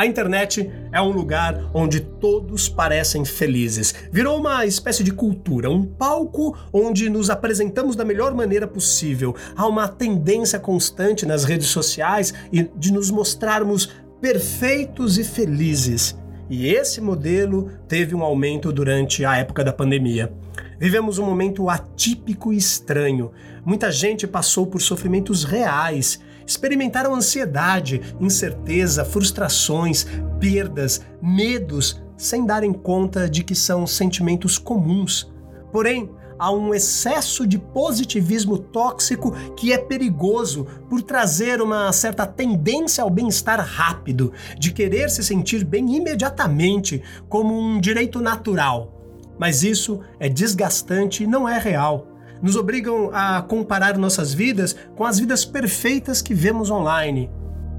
A 0.01 0.05
internet 0.08 0.67
é 0.91 1.00
um 1.00 1.12
lugar 1.12 1.70
onde 1.75 2.00
todos 2.00 2.67
parecem 2.67 3.24
felizes. 3.24 3.93
Virou 4.12 4.39
uma 4.39 4.65
espécie 4.65 5.03
de 5.03 5.12
cultura, 5.12 5.70
um 5.70 5.86
palco 5.86 6.58
onde 6.74 7.08
nos 7.08 7.29
apresentamos 7.29 7.96
da 7.96 8.03
melhor 8.03 8.34
maneira 8.34 8.65
possível. 8.65 9.36
Há 9.55 9.67
uma 9.67 9.88
tendência 9.88 10.58
constante 10.58 11.24
nas 11.24 11.43
redes 11.43 11.67
sociais 11.67 12.34
de 12.75 12.91
nos 12.91 13.12
mostrarmos 13.12 13.91
perfeitos 14.20 15.20
e 15.20 15.24
felizes. 15.24 16.17
E 16.50 16.67
esse 16.67 17.00
modelo 17.00 17.70
teve 17.88 18.15
um 18.15 18.24
aumento 18.24 18.74
durante 18.74 19.24
a 19.24 19.38
época 19.38 19.63
da 19.63 19.72
pandemia. 19.72 20.34
Vivemos 20.79 21.20
um 21.20 21.25
momento 21.27 21.70
atípico 21.70 22.51
e 22.51 22.58
estranho. 22.58 23.31
Muita 23.63 23.91
gente 23.91 24.25
passou 24.25 24.65
por 24.65 24.81
sofrimentos 24.81 25.43
reais 25.43 26.20
experimentaram 26.45 27.15
ansiedade, 27.15 28.01
incerteza, 28.19 29.05
frustrações, 29.05 30.05
perdas, 30.39 31.01
medos, 31.21 32.01
sem 32.17 32.45
darem 32.45 32.71
conta 32.71 33.29
de 33.29 33.43
que 33.43 33.55
são 33.55 33.88
sentimentos 33.88 34.57
comuns. 34.57 35.31
Porém, 35.71 36.10
há 36.38 36.51
um 36.51 36.74
excesso 36.74 37.45
de 37.45 37.57
positivismo 37.57 38.57
tóxico 38.57 39.31
que 39.55 39.71
é 39.71 39.77
perigoso 39.77 40.67
por 40.89 41.01
trazer 41.01 41.62
uma 41.62 41.91
certa 41.91 42.25
tendência 42.25 43.03
ao 43.03 43.10
bem-estar 43.10 43.60
rápido, 43.60 44.33
de 44.57 44.71
querer 44.71 45.10
se 45.10 45.24
sentir 45.24 45.63
bem 45.63 45.95
imediatamente, 45.95 47.01
como 47.29 47.60
um 47.60 47.79
direito 47.79 48.19
natural. 48.19 49.01
Mas 49.39 49.63
isso 49.63 50.00
é 50.19 50.27
desgastante 50.27 51.24
e 51.24 51.27
não 51.27 51.48
é 51.48 51.57
real 51.57 52.10
nos 52.41 52.55
obrigam 52.55 53.10
a 53.13 53.41
comparar 53.41 53.98
nossas 53.98 54.33
vidas 54.33 54.75
com 54.95 55.05
as 55.05 55.19
vidas 55.19 55.45
perfeitas 55.45 56.21
que 56.21 56.33
vemos 56.33 56.71
online. 56.71 57.29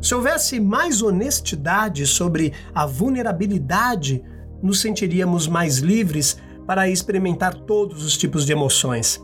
Se 0.00 0.14
houvesse 0.14 0.60
mais 0.60 1.02
honestidade 1.02 2.06
sobre 2.06 2.52
a 2.74 2.86
vulnerabilidade, 2.86 4.22
nos 4.62 4.80
sentiríamos 4.80 5.48
mais 5.48 5.78
livres 5.78 6.36
para 6.66 6.88
experimentar 6.88 7.54
todos 7.54 8.04
os 8.04 8.16
tipos 8.16 8.46
de 8.46 8.52
emoções. 8.52 9.20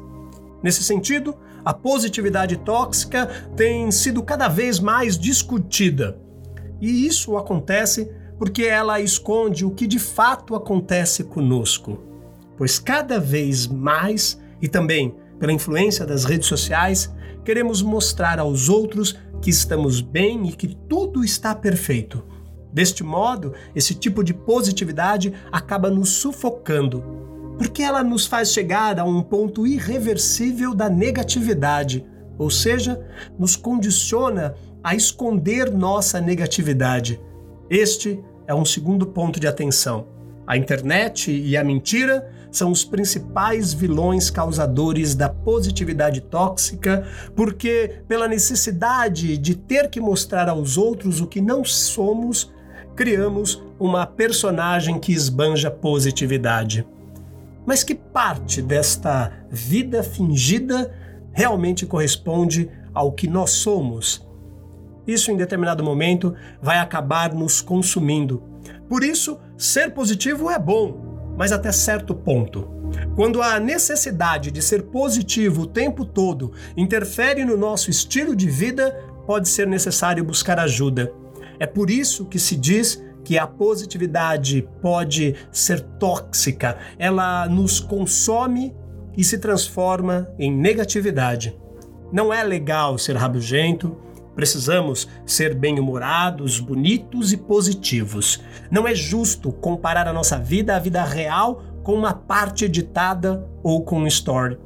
Nesse 0.63 0.83
sentido, 0.83 1.37
a 1.65 1.73
positividade 1.73 2.57
tóxica 2.57 3.27
tem 3.57 3.91
sido 3.91 4.23
cada 4.23 4.49
vez 4.49 4.81
mais 4.81 5.19
discutida. 5.19 6.19
E 6.81 7.07
isso 7.07 7.37
acontece 7.37 8.11
porque 8.39 8.65
ela 8.65 9.01
esconde 9.01 9.65
o 9.65 9.71
que 9.71 9.87
de 9.87 9.99
fato 9.99 10.55
acontece 10.55 11.25
conosco. 11.25 11.99
Pois 12.57 12.79
cada 12.79 13.21
vez 13.21 13.67
mais, 13.67 14.41
e 14.63 14.69
também 14.69 15.15
pela 15.39 15.53
influência 15.53 16.05
das 16.05 16.25
redes 16.25 16.49
sociais, 16.49 17.13
queremos 17.45 17.83
mostrar 17.83 18.39
aos 18.39 18.69
outros 18.69 19.17
que 19.41 19.51
estamos 19.51 20.01
bem 20.01 20.49
e 20.49 20.53
que 20.53 20.69
tudo 20.89 21.25
está 21.25 21.55
perfeito. 21.55 22.25
Deste 22.73 23.03
modo, 23.03 23.55
esse 23.75 23.95
tipo 23.95 24.23
de 24.23 24.35
positividade 24.35 25.33
acaba 25.51 25.91
nos 25.91 26.11
sufocando, 26.11 27.03
porque 27.57 27.83
ela 27.83 28.05
nos 28.05 28.27
faz 28.27 28.53
chegar 28.53 28.99
a 28.99 29.05
um 29.05 29.23
ponto 29.23 29.67
irreversível 29.67 30.75
da 30.75 30.89
negatividade, 30.89 32.05
ou 32.37 32.51
seja, 32.51 33.01
nos 33.39 33.57
condiciona 33.57 34.55
a 34.83 34.95
esconder 34.95 35.73
nossa 35.73 36.21
negatividade. 36.21 37.21
Este 37.71 38.23
é 38.47 38.55
um 38.55 38.65
segundo 38.65 39.07
ponto 39.07 39.41
de 39.41 39.47
atenção. 39.47 40.07
A 40.47 40.57
internet 40.57 41.31
e 41.31 41.57
a 41.57 41.65
mentira 41.65 42.31
são 42.51 42.71
os 42.71 42.85
principais 42.85 43.73
vilões 43.73 44.31
causadores 44.31 45.15
da 45.15 45.29
positividade 45.29 46.21
tóxica, 46.21 47.07
porque, 47.37 48.03
pela 48.09 48.29
necessidade 48.29 49.37
de 49.37 49.55
ter 49.55 49.91
que 49.91 50.01
mostrar 50.01 50.49
aos 50.49 50.77
outros 50.77 51.21
o 51.21 51.27
que 51.27 51.41
não 51.41 51.65
somos, 51.65 52.53
criamos 52.97 53.63
uma 53.79 54.07
personagem 54.07 54.99
que 54.99 55.13
esbanja 55.13 55.71
positividade. 55.71 56.87
Mas 57.67 57.85
que 57.85 57.95
parte 57.95 58.63
desta 58.63 59.33
vida 59.51 60.03
fingida 60.03 60.93
realmente 61.33 61.85
corresponde 61.87 62.71
ao 62.95 63.13
que 63.13 63.29
nós 63.29 63.51
somos? 63.51 64.27
Isso, 65.07 65.31
em 65.31 65.37
determinado 65.37 65.85
momento, 65.85 66.35
vai 66.61 66.79
acabar 66.79 67.33
nos 67.33 67.61
consumindo. 67.61 68.43
Por 68.89 69.05
isso, 69.05 69.39
ser 69.57 69.93
positivo 69.93 70.51
é 70.51 70.59
bom, 70.59 71.08
mas 71.39 71.53
até 71.53 71.71
certo 71.71 72.15
ponto. 72.15 72.69
Quando 73.15 73.41
a 73.41 73.61
necessidade 73.61 74.51
de 74.51 74.61
ser 74.61 74.83
positivo 74.83 75.63
o 75.63 75.67
tempo 75.67 76.05
todo 76.05 76.53
interfere 76.77 77.45
no 77.45 77.57
nosso 77.57 77.91
estilo 77.91 78.35
de 78.35 78.51
vida, 78.51 78.91
pode 79.25 79.49
ser 79.49 79.67
necessário 79.67 80.25
buscar 80.25 80.59
ajuda. 80.59 81.13
É 81.61 81.67
por 81.67 81.91
isso 81.91 82.27
que 82.27 82.41
se 82.41 82.57
diz 82.57 83.01
que 83.25 83.39
a 83.39 83.47
positividade 83.47 84.67
pode 84.83 85.37
ser 85.53 85.81
tóxica, 85.81 86.77
ela 86.99 87.47
nos 87.47 87.79
consome 87.79 88.75
e 89.17 89.23
se 89.23 89.39
transforma 89.39 90.29
em 90.39 90.51
negatividade. 90.51 91.57
Não 92.13 92.33
é 92.33 92.43
legal 92.43 92.97
ser 92.97 93.17
rabugento, 93.17 93.97
Precisamos 94.39 95.09
ser 95.27 95.53
bem-humorados, 95.53 96.61
bonitos 96.61 97.33
e 97.33 97.37
positivos. 97.37 98.41
Não 98.71 98.87
é 98.87 98.95
justo 98.95 99.51
comparar 99.51 100.07
a 100.07 100.13
nossa 100.13 100.39
vida 100.39 100.77
à 100.77 100.79
vida 100.79 101.03
real 101.03 101.61
com 101.83 101.93
uma 101.95 102.15
parte 102.15 102.65
editada 102.65 103.45
ou 103.65 103.83
com 103.83 103.99
um 103.99 104.07
story. 104.07 104.57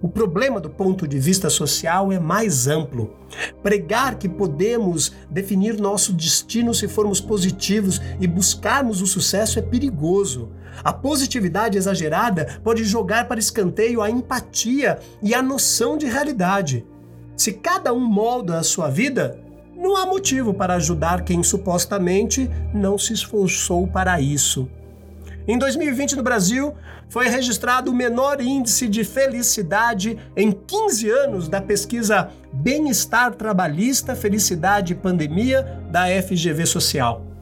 O 0.00 0.08
problema 0.08 0.58
do 0.58 0.70
ponto 0.70 1.06
de 1.06 1.18
vista 1.18 1.50
social 1.50 2.10
é 2.12 2.18
mais 2.18 2.66
amplo. 2.66 3.14
Pregar 3.62 4.14
que 4.14 4.26
podemos 4.26 5.12
definir 5.28 5.78
nosso 5.78 6.10
destino 6.10 6.72
se 6.72 6.88
formos 6.88 7.20
positivos 7.20 8.00
e 8.18 8.26
buscarmos 8.26 9.02
o 9.02 9.06
sucesso 9.06 9.58
é 9.58 9.62
perigoso. 9.62 10.48
A 10.82 10.94
positividade 10.94 11.76
exagerada 11.76 12.58
pode 12.64 12.82
jogar 12.84 13.28
para 13.28 13.38
escanteio 13.38 14.00
a 14.00 14.08
empatia 14.08 14.98
e 15.22 15.34
a 15.34 15.42
noção 15.42 15.98
de 15.98 16.06
realidade. 16.06 16.86
Se 17.36 17.52
cada 17.52 17.92
um 17.92 18.00
molda 18.00 18.58
a 18.58 18.62
sua 18.62 18.88
vida, 18.88 19.38
não 19.76 19.96
há 19.96 20.06
motivo 20.06 20.54
para 20.54 20.74
ajudar 20.74 21.24
quem 21.24 21.42
supostamente 21.42 22.50
não 22.72 22.96
se 22.96 23.12
esforçou 23.12 23.86
para 23.86 24.20
isso. 24.20 24.68
Em 25.46 25.58
2020, 25.58 26.16
no 26.16 26.22
Brasil, 26.22 26.74
foi 27.08 27.28
registrado 27.28 27.90
o 27.90 27.94
menor 27.94 28.40
índice 28.40 28.88
de 28.88 29.04
felicidade 29.04 30.18
em 30.34 30.52
15 30.52 31.10
anos 31.10 31.48
da 31.48 31.60
pesquisa 31.60 32.30
Bem-Estar 32.52 33.34
Trabalhista, 33.34 34.16
Felicidade 34.16 34.94
e 34.94 34.96
Pandemia 34.96 35.82
da 35.90 36.06
FGV 36.06 36.64
Social. 36.64 37.33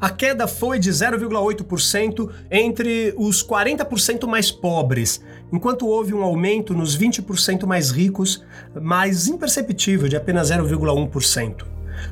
A 0.00 0.08
queda 0.08 0.46
foi 0.46 0.78
de 0.78 0.90
0,8% 0.90 2.30
entre 2.50 3.12
os 3.18 3.44
40% 3.44 4.26
mais 4.26 4.50
pobres, 4.50 5.20
enquanto 5.52 5.86
houve 5.86 6.14
um 6.14 6.22
aumento 6.22 6.72
nos 6.72 6.96
20% 6.96 7.66
mais 7.66 7.90
ricos, 7.90 8.42
mas 8.80 9.28
imperceptível 9.28 10.08
de 10.08 10.16
apenas 10.16 10.50
0,1%. 10.50 11.66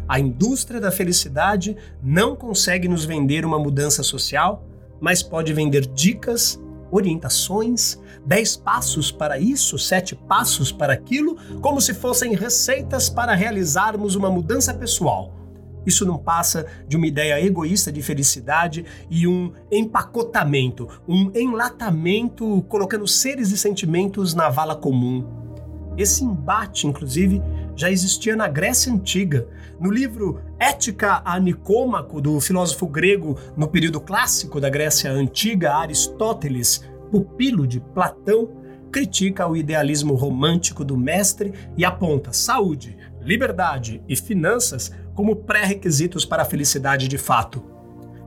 A 0.06 0.20
indústria 0.20 0.78
da 0.78 0.90
felicidade 0.90 1.78
não 2.02 2.36
consegue 2.36 2.86
nos 2.88 3.06
vender 3.06 3.46
uma 3.46 3.58
mudança 3.58 4.02
social, 4.02 4.66
mas 5.00 5.22
pode 5.22 5.54
vender 5.54 5.86
dicas, 5.86 6.60
orientações, 6.90 7.98
10 8.26 8.56
passos 8.56 9.10
para 9.10 9.38
isso, 9.38 9.78
7 9.78 10.14
passos 10.14 10.70
para 10.70 10.92
aquilo, 10.92 11.38
como 11.62 11.80
se 11.80 11.94
fossem 11.94 12.34
receitas 12.34 13.08
para 13.08 13.34
realizarmos 13.34 14.14
uma 14.14 14.30
mudança 14.30 14.74
pessoal 14.74 15.37
isso 15.88 16.06
não 16.06 16.18
passa 16.18 16.66
de 16.86 16.96
uma 16.96 17.06
ideia 17.06 17.40
egoísta 17.44 17.90
de 17.90 18.02
felicidade 18.02 18.84
e 19.10 19.26
um 19.26 19.52
empacotamento, 19.70 20.88
um 21.08 21.32
enlatamento 21.34 22.62
colocando 22.68 23.08
seres 23.08 23.50
e 23.50 23.58
sentimentos 23.58 24.34
na 24.34 24.48
vala 24.48 24.76
comum. 24.76 25.26
Esse 25.96 26.22
embate, 26.22 26.86
inclusive, 26.86 27.42
já 27.74 27.90
existia 27.90 28.36
na 28.36 28.46
Grécia 28.46 28.92
Antiga. 28.92 29.48
No 29.80 29.90
livro 29.90 30.40
Ética 30.58 31.20
a 31.24 31.40
Nicômaco, 31.40 32.20
do 32.20 32.40
filósofo 32.40 32.86
grego 32.86 33.36
no 33.56 33.66
período 33.66 34.00
clássico 34.00 34.60
da 34.60 34.70
Grécia 34.70 35.10
Antiga, 35.10 35.74
Aristóteles, 35.74 36.84
pupilo 37.10 37.66
de 37.66 37.80
Platão, 37.80 38.48
critica 38.92 39.46
o 39.46 39.56
idealismo 39.56 40.14
romântico 40.14 40.84
do 40.84 40.96
mestre 40.96 41.52
e 41.76 41.84
aponta 41.84 42.32
saúde, 42.32 42.96
liberdade 43.20 44.02
e 44.08 44.16
finanças 44.16 44.92
como 45.18 45.34
pré-requisitos 45.34 46.24
para 46.24 46.44
a 46.44 46.46
felicidade 46.46 47.08
de 47.08 47.18
fato. 47.18 47.60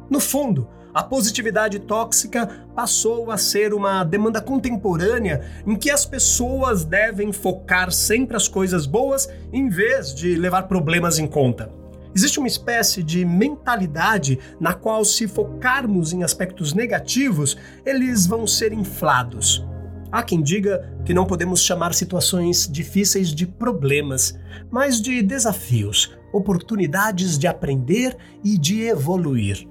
No 0.09 0.19
fundo, 0.19 0.67
a 0.93 1.01
positividade 1.01 1.79
tóxica 1.79 2.45
passou 2.75 3.31
a 3.31 3.37
ser 3.37 3.73
uma 3.73 4.03
demanda 4.03 4.41
contemporânea 4.41 5.41
em 5.65 5.77
que 5.77 5.89
as 5.89 6.05
pessoas 6.05 6.83
devem 6.83 7.31
focar 7.31 7.93
sempre 7.93 8.35
as 8.35 8.49
coisas 8.49 8.85
boas 8.85 9.29
em 9.53 9.69
vez 9.69 10.13
de 10.13 10.35
levar 10.35 10.63
problemas 10.63 11.17
em 11.17 11.27
conta. 11.27 11.71
Existe 12.13 12.39
uma 12.39 12.47
espécie 12.49 13.01
de 13.01 13.23
mentalidade 13.23 14.37
na 14.59 14.73
qual, 14.73 15.05
se 15.05 15.29
focarmos 15.29 16.11
em 16.11 16.23
aspectos 16.23 16.73
negativos, 16.73 17.55
eles 17.85 18.27
vão 18.27 18.45
ser 18.45 18.73
inflados. 18.73 19.65
Há 20.11 20.23
quem 20.23 20.41
diga 20.41 20.93
que 21.05 21.13
não 21.13 21.25
podemos 21.25 21.61
chamar 21.61 21.93
situações 21.93 22.67
difíceis 22.69 23.33
de 23.33 23.47
problemas, 23.47 24.37
mas 24.69 24.99
de 24.99 25.21
desafios, 25.21 26.19
oportunidades 26.31 27.37
de 27.37 27.47
aprender 27.47 28.17
e 28.43 28.57
de 28.57 28.81
evoluir. 28.81 29.67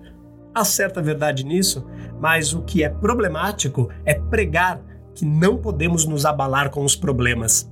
Há 0.54 0.64
certa 0.64 1.00
verdade 1.00 1.44
nisso, 1.44 1.86
mas 2.20 2.52
o 2.52 2.62
que 2.62 2.82
é 2.82 2.88
problemático 2.88 3.88
é 4.04 4.14
pregar 4.14 4.82
que 5.14 5.24
não 5.24 5.56
podemos 5.56 6.04
nos 6.04 6.24
abalar 6.24 6.70
com 6.70 6.84
os 6.84 6.96
problemas. 6.96 7.70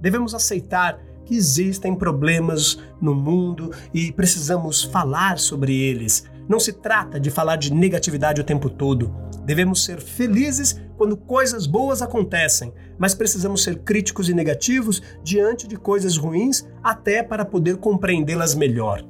Devemos 0.00 0.34
aceitar 0.34 1.00
que 1.24 1.34
existem 1.34 1.94
problemas 1.94 2.78
no 3.00 3.14
mundo 3.14 3.72
e 3.92 4.12
precisamos 4.12 4.82
falar 4.84 5.38
sobre 5.38 5.74
eles. 5.74 6.24
Não 6.48 6.60
se 6.60 6.72
trata 6.72 7.18
de 7.18 7.30
falar 7.30 7.56
de 7.56 7.72
negatividade 7.72 8.40
o 8.40 8.44
tempo 8.44 8.70
todo. 8.70 9.12
Devemos 9.44 9.84
ser 9.84 10.00
felizes 10.00 10.80
quando 10.96 11.16
coisas 11.16 11.66
boas 11.66 12.02
acontecem, 12.02 12.72
mas 12.98 13.14
precisamos 13.14 13.62
ser 13.62 13.78
críticos 13.78 14.28
e 14.28 14.34
negativos 14.34 15.02
diante 15.22 15.66
de 15.66 15.76
coisas 15.76 16.16
ruins 16.16 16.66
até 16.82 17.22
para 17.22 17.44
poder 17.44 17.76
compreendê-las 17.76 18.54
melhor. 18.54 19.04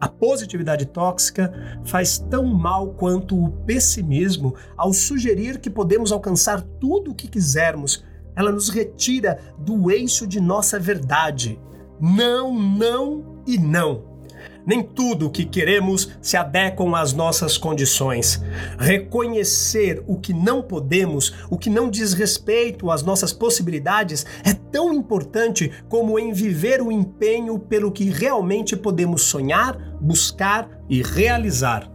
A 0.00 0.08
positividade 0.08 0.86
tóxica 0.86 1.52
faz 1.84 2.18
tão 2.18 2.46
mal 2.46 2.94
quanto 2.94 3.38
o 3.38 3.50
pessimismo 3.50 4.54
ao 4.74 4.94
sugerir 4.94 5.58
que 5.58 5.68
podemos 5.68 6.10
alcançar 6.10 6.62
tudo 6.62 7.10
o 7.10 7.14
que 7.14 7.28
quisermos. 7.28 8.02
Ela 8.34 8.50
nos 8.50 8.70
retira 8.70 9.38
do 9.58 9.90
eixo 9.90 10.26
de 10.26 10.40
nossa 10.40 10.78
verdade. 10.78 11.60
Não, 12.00 12.54
não 12.58 13.42
e 13.46 13.58
não. 13.58 14.09
Nem 14.66 14.82
tudo 14.82 15.26
o 15.26 15.30
que 15.30 15.44
queremos 15.44 16.10
se 16.20 16.36
adequam 16.36 16.94
às 16.94 17.12
nossas 17.12 17.56
condições. 17.56 18.42
Reconhecer 18.78 20.02
o 20.06 20.18
que 20.18 20.32
não 20.32 20.62
podemos, 20.62 21.34
o 21.50 21.58
que 21.58 21.68
não 21.68 21.90
diz 21.90 22.12
respeito 22.12 22.90
às 22.90 23.02
nossas 23.02 23.32
possibilidades, 23.32 24.24
é 24.44 24.52
tão 24.52 24.94
importante 24.94 25.70
como 25.88 26.18
em 26.18 26.32
viver 26.32 26.80
o 26.80 26.92
empenho 26.92 27.58
pelo 27.58 27.90
que 27.90 28.10
realmente 28.10 28.76
podemos 28.76 29.22
sonhar, 29.22 29.76
buscar 30.00 30.68
e 30.88 31.02
realizar. 31.02 31.89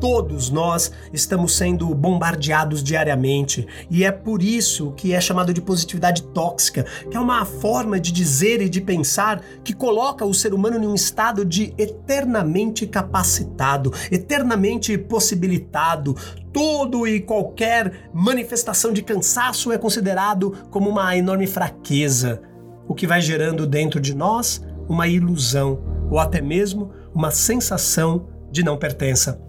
Todos 0.00 0.50
nós 0.50 0.92
estamos 1.12 1.56
sendo 1.56 1.94
bombardeados 1.94 2.82
diariamente 2.82 3.66
e 3.90 4.04
é 4.04 4.12
por 4.12 4.42
isso 4.42 4.92
que 4.92 5.12
é 5.12 5.20
chamado 5.20 5.54
de 5.54 5.60
positividade 5.60 6.22
tóxica, 6.22 6.84
que 7.10 7.16
é 7.16 7.20
uma 7.20 7.44
forma 7.44 7.98
de 7.98 8.12
dizer 8.12 8.60
e 8.60 8.68
de 8.68 8.80
pensar 8.80 9.42
que 9.64 9.72
coloca 9.72 10.24
o 10.24 10.34
ser 10.34 10.52
humano 10.52 10.82
em 10.82 10.86
um 10.86 10.94
estado 10.94 11.44
de 11.44 11.72
eternamente 11.78 12.86
capacitado, 12.86 13.92
eternamente 14.10 14.96
possibilitado. 14.98 16.14
Tudo 16.52 17.06
e 17.06 17.20
qualquer 17.20 18.10
manifestação 18.12 18.92
de 18.92 19.02
cansaço 19.02 19.72
é 19.72 19.78
considerado 19.78 20.52
como 20.70 20.88
uma 20.88 21.16
enorme 21.16 21.46
fraqueza, 21.46 22.40
o 22.88 22.94
que 22.94 23.06
vai 23.06 23.20
gerando 23.20 23.66
dentro 23.66 24.00
de 24.00 24.14
nós 24.14 24.62
uma 24.88 25.06
ilusão 25.06 25.80
ou 26.10 26.18
até 26.18 26.40
mesmo 26.40 26.92
uma 27.14 27.30
sensação 27.30 28.28
de 28.50 28.62
não 28.62 28.76
pertença. 28.76 29.40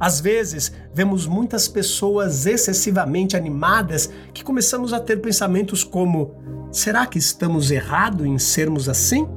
Às 0.00 0.18
vezes, 0.18 0.72
vemos 0.94 1.26
muitas 1.26 1.68
pessoas 1.68 2.46
excessivamente 2.46 3.36
animadas 3.36 4.10
que 4.32 4.42
começamos 4.42 4.94
a 4.94 4.98
ter 4.98 5.20
pensamentos 5.20 5.84
como: 5.84 6.34
será 6.72 7.06
que 7.06 7.18
estamos 7.18 7.70
errados 7.70 8.26
em 8.26 8.38
sermos 8.38 8.88
assim? 8.88 9.28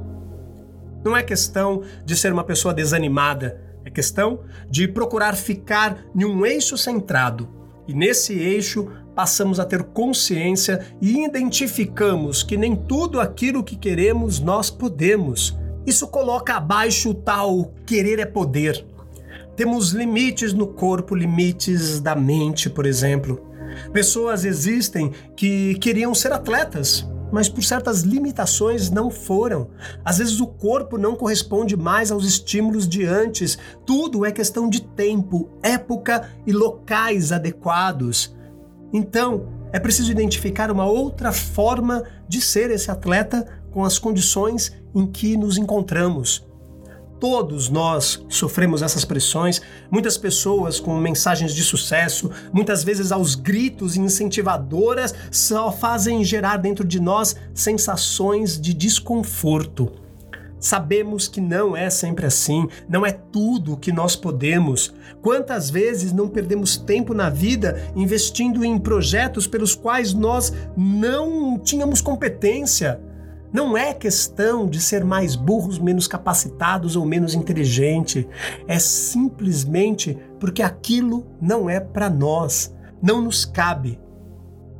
Não 1.04 1.14
é 1.14 1.22
questão 1.22 1.82
de 2.02 2.16
ser 2.16 2.32
uma 2.32 2.42
pessoa 2.42 2.72
desanimada, 2.72 3.60
é 3.84 3.90
questão 3.90 4.40
de 4.70 4.88
procurar 4.88 5.36
ficar 5.36 5.98
em 6.16 6.24
um 6.24 6.46
eixo 6.46 6.78
centrado. 6.78 7.46
E 7.86 7.92
nesse 7.92 8.32
eixo 8.32 8.90
passamos 9.14 9.60
a 9.60 9.66
ter 9.66 9.82
consciência 9.82 10.86
e 10.98 11.22
identificamos 11.22 12.42
que 12.42 12.56
nem 12.56 12.74
tudo 12.74 13.20
aquilo 13.20 13.62
que 13.62 13.76
queremos 13.76 14.40
nós 14.40 14.70
podemos. 14.70 15.54
Isso 15.86 16.08
coloca 16.08 16.54
abaixo 16.54 17.10
o 17.10 17.14
tal 17.14 17.74
querer 17.84 18.18
é 18.18 18.24
poder. 18.24 18.93
Temos 19.56 19.90
limites 19.90 20.52
no 20.52 20.66
corpo, 20.66 21.14
limites 21.14 22.00
da 22.00 22.16
mente, 22.16 22.68
por 22.68 22.86
exemplo. 22.86 23.40
Pessoas 23.92 24.44
existem 24.44 25.12
que 25.36 25.74
queriam 25.76 26.14
ser 26.14 26.32
atletas, 26.32 27.06
mas 27.32 27.48
por 27.48 27.62
certas 27.62 28.02
limitações 28.02 28.90
não 28.90 29.10
foram. 29.10 29.68
Às 30.04 30.18
vezes 30.18 30.40
o 30.40 30.46
corpo 30.46 30.98
não 30.98 31.16
corresponde 31.16 31.76
mais 31.76 32.10
aos 32.10 32.24
estímulos 32.24 32.88
de 32.88 33.04
antes. 33.04 33.58
Tudo 33.86 34.24
é 34.24 34.32
questão 34.32 34.68
de 34.68 34.82
tempo, 34.82 35.50
época 35.62 36.28
e 36.46 36.52
locais 36.52 37.32
adequados. 37.32 38.34
Então, 38.92 39.48
é 39.72 39.80
preciso 39.80 40.12
identificar 40.12 40.70
uma 40.70 40.86
outra 40.86 41.32
forma 41.32 42.04
de 42.28 42.40
ser 42.40 42.70
esse 42.70 42.90
atleta 42.90 43.46
com 43.72 43.84
as 43.84 43.98
condições 43.98 44.72
em 44.94 45.04
que 45.04 45.36
nos 45.36 45.58
encontramos. 45.58 46.46
Todos 47.20 47.68
nós 47.68 48.24
sofremos 48.28 48.82
essas 48.82 49.04
pressões, 49.04 49.62
muitas 49.90 50.18
pessoas 50.18 50.78
com 50.78 50.96
mensagens 50.98 51.54
de 51.54 51.62
sucesso, 51.62 52.30
muitas 52.52 52.84
vezes 52.84 53.12
aos 53.12 53.34
gritos 53.34 53.96
incentivadoras, 53.96 55.14
só 55.30 55.72
fazem 55.72 56.22
gerar 56.24 56.58
dentro 56.58 56.86
de 56.86 57.00
nós 57.00 57.36
sensações 57.54 58.60
de 58.60 58.74
desconforto. 58.74 60.04
Sabemos 60.64 61.28
que 61.28 61.42
não 61.42 61.76
é 61.76 61.90
sempre 61.90 62.24
assim, 62.24 62.66
não 62.88 63.04
é 63.04 63.12
tudo 63.12 63.76
que 63.76 63.92
nós 63.92 64.16
podemos. 64.16 64.94
Quantas 65.20 65.68
vezes 65.68 66.10
não 66.10 66.26
perdemos 66.26 66.78
tempo 66.78 67.12
na 67.12 67.28
vida 67.28 67.92
investindo 67.94 68.64
em 68.64 68.78
projetos 68.78 69.46
pelos 69.46 69.74
quais 69.74 70.14
nós 70.14 70.54
não 70.74 71.58
tínhamos 71.58 72.00
competência? 72.00 72.98
Não 73.54 73.78
é 73.78 73.94
questão 73.94 74.66
de 74.66 74.80
ser 74.80 75.04
mais 75.04 75.36
burros, 75.36 75.78
menos 75.78 76.08
capacitados 76.08 76.96
ou 76.96 77.06
menos 77.06 77.34
inteligente. 77.34 78.28
É 78.66 78.80
simplesmente 78.80 80.18
porque 80.40 80.60
aquilo 80.60 81.24
não 81.40 81.70
é 81.70 81.78
para 81.78 82.10
nós, 82.10 82.74
não 83.00 83.22
nos 83.22 83.44
cabe. 83.44 84.00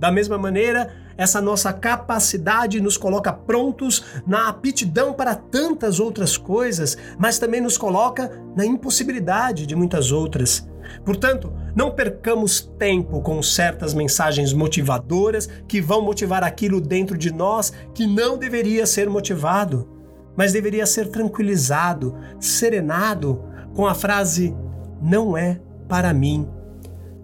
Da 0.01 0.11
mesma 0.11 0.37
maneira, 0.37 0.93
essa 1.17 1.41
nossa 1.41 1.73
capacidade 1.73 2.81
nos 2.81 2.97
coloca 2.97 3.33
prontos 3.33 4.05
na 4.27 4.49
aptidão 4.49 5.13
para 5.13 5.37
tantas 5.37 6.01
outras 6.01 6.37
coisas, 6.37 6.99
mas 7.17 7.39
também 7.39 7.61
nos 7.61 7.79
coloca 7.79 8.29
na 8.57 8.67
impossibilidade 8.67 9.67
de 9.67 9.77
muitas 9.77 10.11
outras. 10.11 10.69
Portanto, 11.05 11.53
não 11.75 11.91
percamos 11.91 12.61
tempo 12.79 13.21
com 13.21 13.43
certas 13.43 13.95
mensagens 13.95 14.53
motivadoras 14.53 15.49
que 15.67 15.81
vão 15.81 16.03
motivar 16.03 16.45
aquilo 16.45 16.81
dentro 16.81 17.19
de 17.19 17.33
nós 17.33 17.73
que 17.93 18.07
não 18.07 18.39
deveria 18.39 18.87
ser 18.87 19.11
motivado, 19.11 19.89
mas 20.37 20.53
deveria 20.53 20.87
ser 20.87 21.09
tranquilizado, 21.09 22.15
serenado 22.39 23.43
com 23.75 23.87
a 23.87 23.95
frase: 23.95 24.55
não 25.03 25.37
é 25.37 25.61
para 25.89 26.15
mim. 26.15 26.49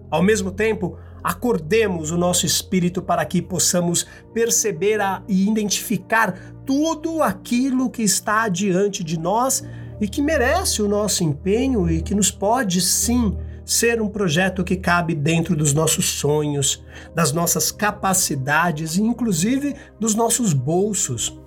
Ao 0.09 0.21
mesmo 0.21 0.51
tempo, 0.51 0.97
acordemos 1.23 2.11
o 2.11 2.17
nosso 2.17 2.45
espírito 2.45 3.01
para 3.01 3.23
que 3.23 3.41
possamos 3.41 4.05
perceber 4.33 4.99
e 5.27 5.47
identificar 5.47 6.55
tudo 6.65 7.23
aquilo 7.23 7.89
que 7.89 8.03
está 8.03 8.49
diante 8.49 9.03
de 9.03 9.17
nós 9.17 9.63
e 10.01 10.07
que 10.07 10.21
merece 10.21 10.81
o 10.81 10.87
nosso 10.87 11.23
empenho 11.23 11.89
e 11.89 12.01
que 12.01 12.15
nos 12.15 12.31
pode 12.31 12.81
sim 12.81 13.37
ser 13.65 14.01
um 14.01 14.09
projeto 14.09 14.63
que 14.63 14.75
cabe 14.75 15.15
dentro 15.15 15.55
dos 15.55 15.73
nossos 15.73 16.05
sonhos, 16.05 16.83
das 17.15 17.31
nossas 17.31 17.71
capacidades 17.71 18.97
e 18.97 19.01
inclusive 19.01 19.75
dos 19.99 20.15
nossos 20.15 20.53
bolsos. 20.53 21.39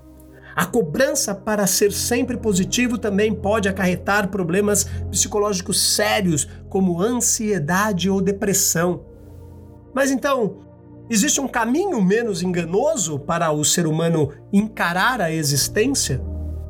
A 0.56 0.64
cobrança 0.64 1.34
para 1.34 1.66
ser 1.66 1.92
sempre 1.92 2.36
positivo 2.36 2.96
também 2.96 3.34
pode 3.34 3.68
acarretar 3.68 4.28
problemas 4.28 4.84
psicológicos 5.10 5.94
sérios, 5.94 6.48
como 6.68 7.02
ansiedade 7.02 8.08
ou 8.08 8.20
depressão. 8.20 9.04
Mas 9.92 10.12
então, 10.12 10.58
existe 11.10 11.40
um 11.40 11.48
caminho 11.48 12.00
menos 12.00 12.40
enganoso 12.40 13.18
para 13.18 13.50
o 13.50 13.64
ser 13.64 13.86
humano 13.86 14.30
encarar 14.52 15.20
a 15.20 15.32
existência? 15.32 16.22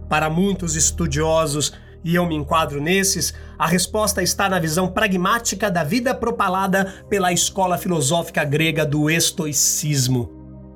Para 0.09 0.31
muitos 0.31 0.77
estudiosos, 0.77 1.73
e 2.03 2.15
eu 2.15 2.27
me 2.27 2.35
enquadro 2.35 2.81
nesses, 2.81 3.35
a 3.59 3.67
resposta 3.67 4.23
está 4.23 4.49
na 4.49 4.59
visão 4.59 4.89
pragmática 4.89 5.71
da 5.71 5.85
vida 5.85 6.15
propalada 6.15 6.93
pela 7.09 7.33
escola 7.33 7.79
filosófica 7.79 8.45
grega 8.45 8.85
do 8.85 9.09
estoicismo. 9.09 10.31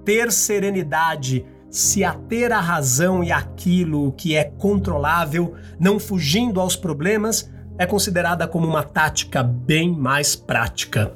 Ter 0.04 0.30
serenidade, 0.30 1.44
se 1.70 2.04
ater 2.04 2.52
à 2.52 2.60
razão 2.60 3.22
e 3.22 3.32
àquilo 3.32 4.12
que 4.12 4.36
é 4.36 4.44
controlável, 4.44 5.54
não 5.78 5.98
fugindo 5.98 6.60
aos 6.60 6.76
problemas, 6.76 7.50
é 7.76 7.86
considerada 7.86 8.46
como 8.46 8.66
uma 8.66 8.82
tática 8.82 9.42
bem 9.42 9.92
mais 9.92 10.34
prática. 10.34 11.12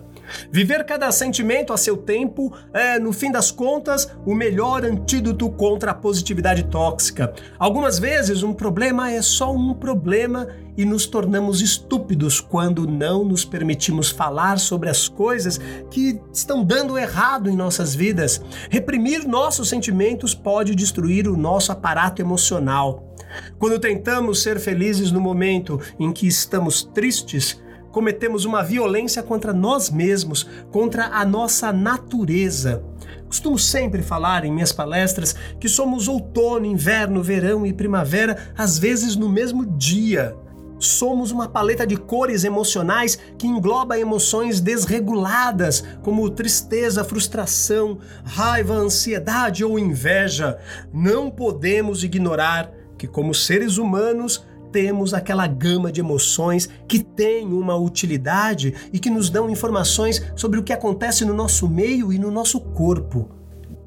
Viver 0.50 0.84
cada 0.84 1.10
sentimento 1.12 1.72
a 1.72 1.76
seu 1.76 1.96
tempo 1.96 2.52
é, 2.72 2.98
no 2.98 3.12
fim 3.12 3.30
das 3.30 3.50
contas, 3.50 4.08
o 4.26 4.34
melhor 4.34 4.84
antídoto 4.84 5.50
contra 5.50 5.90
a 5.90 5.94
positividade 5.94 6.64
tóxica. 6.64 7.32
Algumas 7.58 7.98
vezes, 7.98 8.42
um 8.42 8.52
problema 8.52 9.10
é 9.10 9.22
só 9.22 9.52
um 9.52 9.74
problema 9.74 10.48
e 10.76 10.84
nos 10.84 11.06
tornamos 11.06 11.60
estúpidos 11.60 12.40
quando 12.40 12.86
não 12.86 13.24
nos 13.24 13.44
permitimos 13.44 14.10
falar 14.10 14.58
sobre 14.58 14.88
as 14.88 15.06
coisas 15.08 15.58
que 15.90 16.20
estão 16.32 16.64
dando 16.64 16.98
errado 16.98 17.50
em 17.50 17.56
nossas 17.56 17.94
vidas. 17.94 18.40
Reprimir 18.70 19.26
nossos 19.26 19.68
sentimentos 19.68 20.34
pode 20.34 20.74
destruir 20.74 21.28
o 21.28 21.36
nosso 21.36 21.72
aparato 21.72 22.22
emocional. 22.22 23.12
Quando 23.58 23.78
tentamos 23.78 24.42
ser 24.42 24.58
felizes 24.58 25.10
no 25.10 25.20
momento 25.20 25.80
em 25.98 26.12
que 26.12 26.26
estamos 26.26 26.82
tristes, 26.82 27.60
cometemos 27.92 28.44
uma 28.44 28.64
violência 28.64 29.22
contra 29.22 29.52
nós 29.52 29.90
mesmos, 29.90 30.48
contra 30.72 31.06
a 31.06 31.24
nossa 31.24 31.72
natureza. 31.72 32.82
Costumo 33.26 33.58
sempre 33.58 34.02
falar 34.02 34.44
em 34.44 34.52
minhas 34.52 34.72
palestras 34.72 35.34
que 35.60 35.68
somos 35.68 36.08
outono, 36.08 36.66
inverno, 36.66 37.22
verão 37.22 37.64
e 37.64 37.72
primavera, 37.72 38.52
às 38.56 38.78
vezes 38.78 39.14
no 39.14 39.28
mesmo 39.28 39.64
dia. 39.64 40.34
Somos 40.78 41.30
uma 41.30 41.48
paleta 41.48 41.86
de 41.86 41.96
cores 41.96 42.42
emocionais 42.42 43.16
que 43.38 43.46
engloba 43.46 43.98
emoções 43.98 44.60
desreguladas, 44.60 45.84
como 46.02 46.28
tristeza, 46.28 47.04
frustração, 47.04 47.98
raiva, 48.24 48.74
ansiedade 48.74 49.64
ou 49.64 49.78
inveja. 49.78 50.58
Não 50.92 51.30
podemos 51.30 52.02
ignorar 52.02 52.72
que, 52.98 53.06
como 53.06 53.32
seres 53.32 53.78
humanos, 53.78 54.44
temos 54.72 55.12
aquela 55.12 55.46
gama 55.46 55.92
de 55.92 56.00
emoções 56.00 56.68
que 56.88 56.98
tem 56.98 57.46
uma 57.46 57.76
utilidade 57.76 58.74
e 58.92 58.98
que 58.98 59.10
nos 59.10 59.28
dão 59.28 59.50
informações 59.50 60.24
sobre 60.34 60.58
o 60.58 60.62
que 60.62 60.72
acontece 60.72 61.24
no 61.24 61.34
nosso 61.34 61.68
meio 61.68 62.12
e 62.12 62.18
no 62.18 62.30
nosso 62.30 62.58
corpo. 62.58 63.28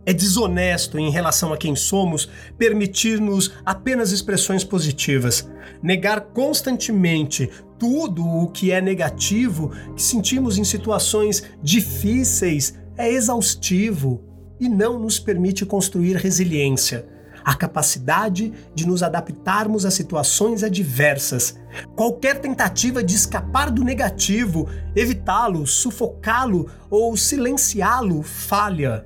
É 0.06 0.14
desonesto 0.14 1.00
em 1.00 1.10
relação 1.10 1.52
a 1.52 1.58
quem 1.58 1.76
somos 1.76 2.30
permitir-nos 2.60 3.52
apenas 3.66 4.12
expressões 4.12 4.64
positivas, 4.64 5.50
negar 5.82 6.22
constantemente 6.22 7.50
tudo 7.80 8.24
o 8.24 8.48
que 8.50 8.72
é 8.72 8.80
negativo 8.80 9.72
que 9.96 10.02
sentimos 10.02 10.60
em 10.60 10.64
situações 10.64 11.44
difíceis 11.62 12.78
é 12.96 13.12
exaustivo 13.12 14.24
e 14.60 14.70
não 14.70 15.00
nos 15.00 15.20
permite 15.20 15.66
construir 15.66 16.16
resiliência 16.16 17.15
a 17.46 17.54
capacidade 17.54 18.52
de 18.74 18.88
nos 18.88 19.04
adaptarmos 19.04 19.86
a 19.86 19.92
situações 19.92 20.64
adversas. 20.64 21.56
Qualquer 21.96 22.42
tentativa 22.42 23.04
de 23.04 23.14
escapar 23.16 23.70
do 23.70 23.84
negativo, 23.84 24.68
evitá-lo, 24.96 25.68
sufocá-lo 25.68 26.68
ou 26.90 27.16
silenciá-lo 27.16 28.24
falha. 28.24 29.06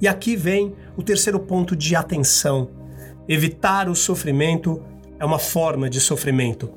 E 0.00 0.06
aqui 0.06 0.36
vem 0.36 0.76
o 0.96 1.02
terceiro 1.02 1.40
ponto 1.40 1.74
de 1.74 1.96
atenção. 1.96 2.70
Evitar 3.28 3.88
o 3.88 3.96
sofrimento 3.96 4.80
é 5.18 5.24
uma 5.24 5.38
forma 5.40 5.90
de 5.90 6.00
sofrimento. 6.00 6.70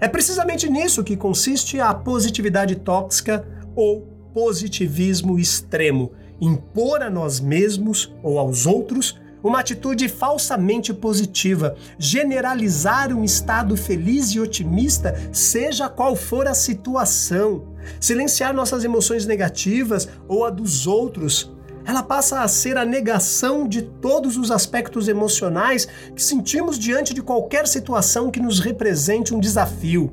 É 0.00 0.08
precisamente 0.08 0.68
nisso 0.70 1.04
que 1.04 1.16
consiste 1.16 1.78
a 1.78 1.92
positividade 1.92 2.76
tóxica 2.76 3.46
ou 3.74 4.02
positivismo 4.32 5.38
extremo 5.38 6.12
impor 6.40 7.02
a 7.02 7.10
nós 7.10 7.38
mesmos 7.38 8.14
ou 8.22 8.38
aos 8.38 8.64
outros 8.64 9.20
uma 9.42 9.60
atitude 9.60 10.08
falsamente 10.08 10.92
positiva, 10.92 11.76
generalizar 11.98 13.12
um 13.12 13.24
estado 13.24 13.76
feliz 13.76 14.28
e 14.30 14.40
otimista, 14.40 15.14
seja 15.32 15.88
qual 15.88 16.14
for 16.14 16.46
a 16.46 16.54
situação, 16.54 17.64
silenciar 17.98 18.54
nossas 18.54 18.84
emoções 18.84 19.26
negativas 19.26 20.08
ou 20.28 20.44
a 20.44 20.50
dos 20.50 20.86
outros, 20.86 21.52
ela 21.84 22.02
passa 22.02 22.40
a 22.40 22.48
ser 22.48 22.76
a 22.76 22.84
negação 22.84 23.66
de 23.66 23.82
todos 23.82 24.36
os 24.36 24.50
aspectos 24.50 25.08
emocionais 25.08 25.88
que 26.14 26.22
sentimos 26.22 26.78
diante 26.78 27.14
de 27.14 27.22
qualquer 27.22 27.66
situação 27.66 28.30
que 28.30 28.40
nos 28.40 28.60
represente 28.60 29.34
um 29.34 29.40
desafio. 29.40 30.12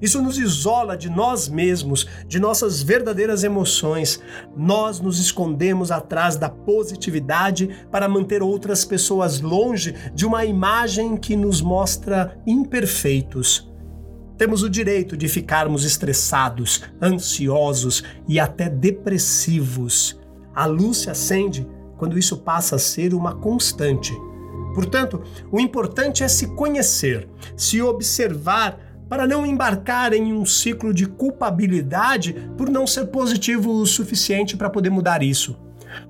Isso 0.00 0.20
nos 0.20 0.38
isola 0.38 0.96
de 0.96 1.08
nós 1.08 1.48
mesmos, 1.48 2.06
de 2.26 2.38
nossas 2.38 2.82
verdadeiras 2.82 3.44
emoções. 3.44 4.20
Nós 4.56 5.00
nos 5.00 5.18
escondemos 5.18 5.90
atrás 5.90 6.36
da 6.36 6.48
positividade 6.48 7.70
para 7.90 8.08
manter 8.08 8.42
outras 8.42 8.84
pessoas 8.84 9.40
longe 9.40 9.94
de 10.14 10.26
uma 10.26 10.44
imagem 10.44 11.16
que 11.16 11.36
nos 11.36 11.60
mostra 11.60 12.38
imperfeitos. 12.46 13.72
Temos 14.36 14.62
o 14.62 14.70
direito 14.70 15.16
de 15.16 15.28
ficarmos 15.28 15.84
estressados, 15.84 16.82
ansiosos 17.00 18.02
e 18.26 18.40
até 18.40 18.68
depressivos. 18.68 20.18
A 20.54 20.66
luz 20.66 20.98
se 20.98 21.10
acende 21.10 21.66
quando 21.96 22.18
isso 22.18 22.38
passa 22.38 22.76
a 22.76 22.78
ser 22.78 23.14
uma 23.14 23.34
constante. 23.36 24.12
Portanto, 24.74 25.22
o 25.52 25.60
importante 25.60 26.24
é 26.24 26.28
se 26.28 26.48
conhecer, 26.48 27.28
se 27.56 27.80
observar 27.80 28.83
para 29.14 29.28
não 29.28 29.46
embarcar 29.46 30.12
em 30.12 30.32
um 30.32 30.44
ciclo 30.44 30.92
de 30.92 31.06
culpabilidade 31.06 32.32
por 32.58 32.68
não 32.68 32.84
ser 32.84 33.04
positivo 33.06 33.70
o 33.70 33.86
suficiente 33.86 34.56
para 34.56 34.68
poder 34.68 34.90
mudar 34.90 35.22
isso. 35.22 35.56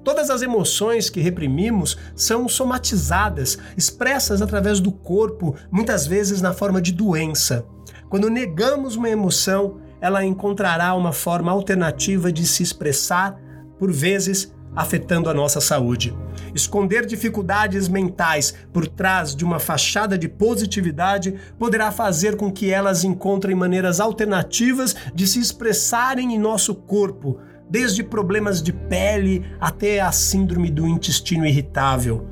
Todas 0.02 0.30
as 0.30 0.40
emoções 0.40 1.10
que 1.10 1.20
reprimimos 1.20 1.98
são 2.16 2.48
somatizadas, 2.48 3.58
expressas 3.76 4.40
através 4.40 4.80
do 4.80 4.90
corpo, 4.90 5.54
muitas 5.70 6.06
vezes 6.06 6.40
na 6.40 6.54
forma 6.54 6.80
de 6.80 6.92
doença. 6.92 7.66
Quando 8.08 8.30
negamos 8.30 8.96
uma 8.96 9.10
emoção, 9.10 9.76
ela 10.00 10.24
encontrará 10.24 10.94
uma 10.94 11.12
forma 11.12 11.52
alternativa 11.52 12.32
de 12.32 12.46
se 12.46 12.62
expressar 12.62 13.38
por 13.78 13.92
vezes 13.92 14.50
afetando 14.74 15.28
a 15.28 15.34
nossa 15.34 15.60
saúde. 15.60 16.16
Esconder 16.54 17.04
dificuldades 17.04 17.88
mentais 17.88 18.54
por 18.72 18.86
trás 18.86 19.34
de 19.34 19.44
uma 19.44 19.58
fachada 19.58 20.16
de 20.16 20.28
positividade 20.28 21.34
poderá 21.58 21.90
fazer 21.90 22.36
com 22.36 22.52
que 22.52 22.70
elas 22.70 23.02
encontrem 23.02 23.56
maneiras 23.56 23.98
alternativas 23.98 24.94
de 25.14 25.26
se 25.26 25.40
expressarem 25.40 26.34
em 26.34 26.38
nosso 26.38 26.74
corpo, 26.74 27.38
desde 27.68 28.04
problemas 28.04 28.62
de 28.62 28.72
pele 28.72 29.44
até 29.60 30.00
a 30.00 30.12
síndrome 30.12 30.70
do 30.70 30.86
intestino 30.86 31.44
irritável. 31.46 32.26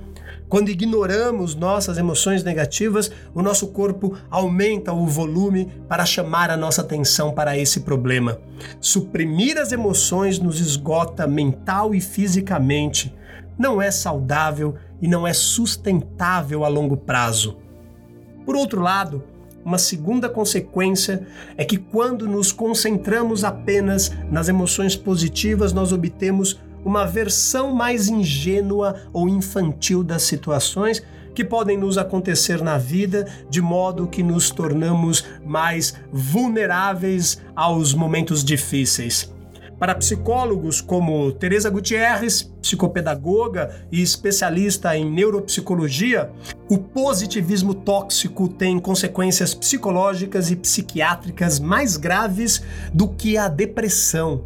Quando 0.52 0.68
ignoramos 0.68 1.54
nossas 1.54 1.96
emoções 1.96 2.44
negativas, 2.44 3.10
o 3.34 3.40
nosso 3.40 3.68
corpo 3.68 4.18
aumenta 4.30 4.92
o 4.92 5.06
volume 5.06 5.72
para 5.88 6.04
chamar 6.04 6.50
a 6.50 6.58
nossa 6.58 6.82
atenção 6.82 7.32
para 7.32 7.56
esse 7.56 7.80
problema. 7.80 8.38
Suprimir 8.78 9.56
as 9.56 9.72
emoções 9.72 10.38
nos 10.38 10.60
esgota 10.60 11.26
mental 11.26 11.94
e 11.94 12.02
fisicamente. 12.02 13.14
Não 13.62 13.80
é 13.80 13.92
saudável 13.92 14.74
e 15.00 15.06
não 15.06 15.24
é 15.24 15.32
sustentável 15.32 16.64
a 16.64 16.68
longo 16.68 16.96
prazo. 16.96 17.58
Por 18.44 18.56
outro 18.56 18.80
lado, 18.80 19.22
uma 19.64 19.78
segunda 19.78 20.28
consequência 20.28 21.24
é 21.56 21.64
que 21.64 21.76
quando 21.76 22.26
nos 22.26 22.50
concentramos 22.50 23.44
apenas 23.44 24.10
nas 24.28 24.48
emoções 24.48 24.96
positivas, 24.96 25.72
nós 25.72 25.92
obtemos 25.92 26.60
uma 26.84 27.06
versão 27.06 27.72
mais 27.72 28.08
ingênua 28.08 28.96
ou 29.12 29.28
infantil 29.28 30.02
das 30.02 30.24
situações 30.24 31.00
que 31.32 31.44
podem 31.44 31.78
nos 31.78 31.96
acontecer 31.96 32.60
na 32.60 32.78
vida, 32.78 33.28
de 33.48 33.62
modo 33.62 34.08
que 34.08 34.24
nos 34.24 34.50
tornamos 34.50 35.24
mais 35.46 35.94
vulneráveis 36.12 37.40
aos 37.54 37.94
momentos 37.94 38.42
difíceis. 38.42 39.31
Para 39.82 39.96
psicólogos 39.96 40.80
como 40.80 41.32
Teresa 41.32 41.68
Gutierrez, 41.68 42.44
psicopedagoga 42.62 43.84
e 43.90 44.00
especialista 44.00 44.96
em 44.96 45.10
neuropsicologia, 45.10 46.30
o 46.70 46.78
positivismo 46.78 47.74
tóxico 47.74 48.46
tem 48.46 48.78
consequências 48.78 49.54
psicológicas 49.54 50.52
e 50.52 50.54
psiquiátricas 50.54 51.58
mais 51.58 51.96
graves 51.96 52.62
do 52.94 53.08
que 53.08 53.36
a 53.36 53.48
depressão 53.48 54.44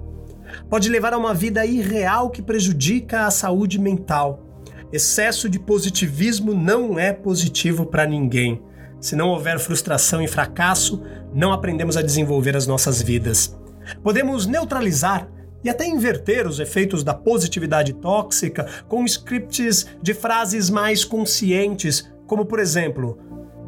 pode 0.71 0.89
levar 0.89 1.13
a 1.13 1.19
uma 1.19 1.35
vida 1.35 1.67
irreal 1.67 2.31
que 2.31 2.41
prejudica 2.41 3.27
a 3.27 3.31
saúde 3.31 3.79
mental. 3.79 4.43
Excesso 4.91 5.51
de 5.51 5.59
positivismo 5.59 6.55
não 6.55 6.99
é 6.99 7.13
positivo 7.13 7.85
para 7.85 8.07
ninguém. 8.07 8.63
Se 8.99 9.15
não 9.15 9.29
houver 9.29 9.59
frustração 9.59 10.23
e 10.23 10.27
fracasso, 10.27 11.03
não 11.35 11.53
aprendemos 11.53 11.95
a 11.95 12.01
desenvolver 12.01 12.57
as 12.57 12.67
nossas 12.67 13.03
vidas. 13.03 13.55
Podemos 14.03 14.47
neutralizar 14.47 15.29
e 15.65 15.69
até 15.69 15.87
inverter 15.87 16.47
os 16.47 16.61
efeitos 16.61 17.03
da 17.03 17.13
positividade 17.13 17.93
tóxica 17.95 18.67
com 18.89 19.05
scripts 19.05 19.87
de 20.01 20.15
frases 20.15 20.71
mais 20.71 21.05
conscientes, 21.05 22.09
como 22.27 22.45
por 22.45 22.59
exemplo: 22.59 23.19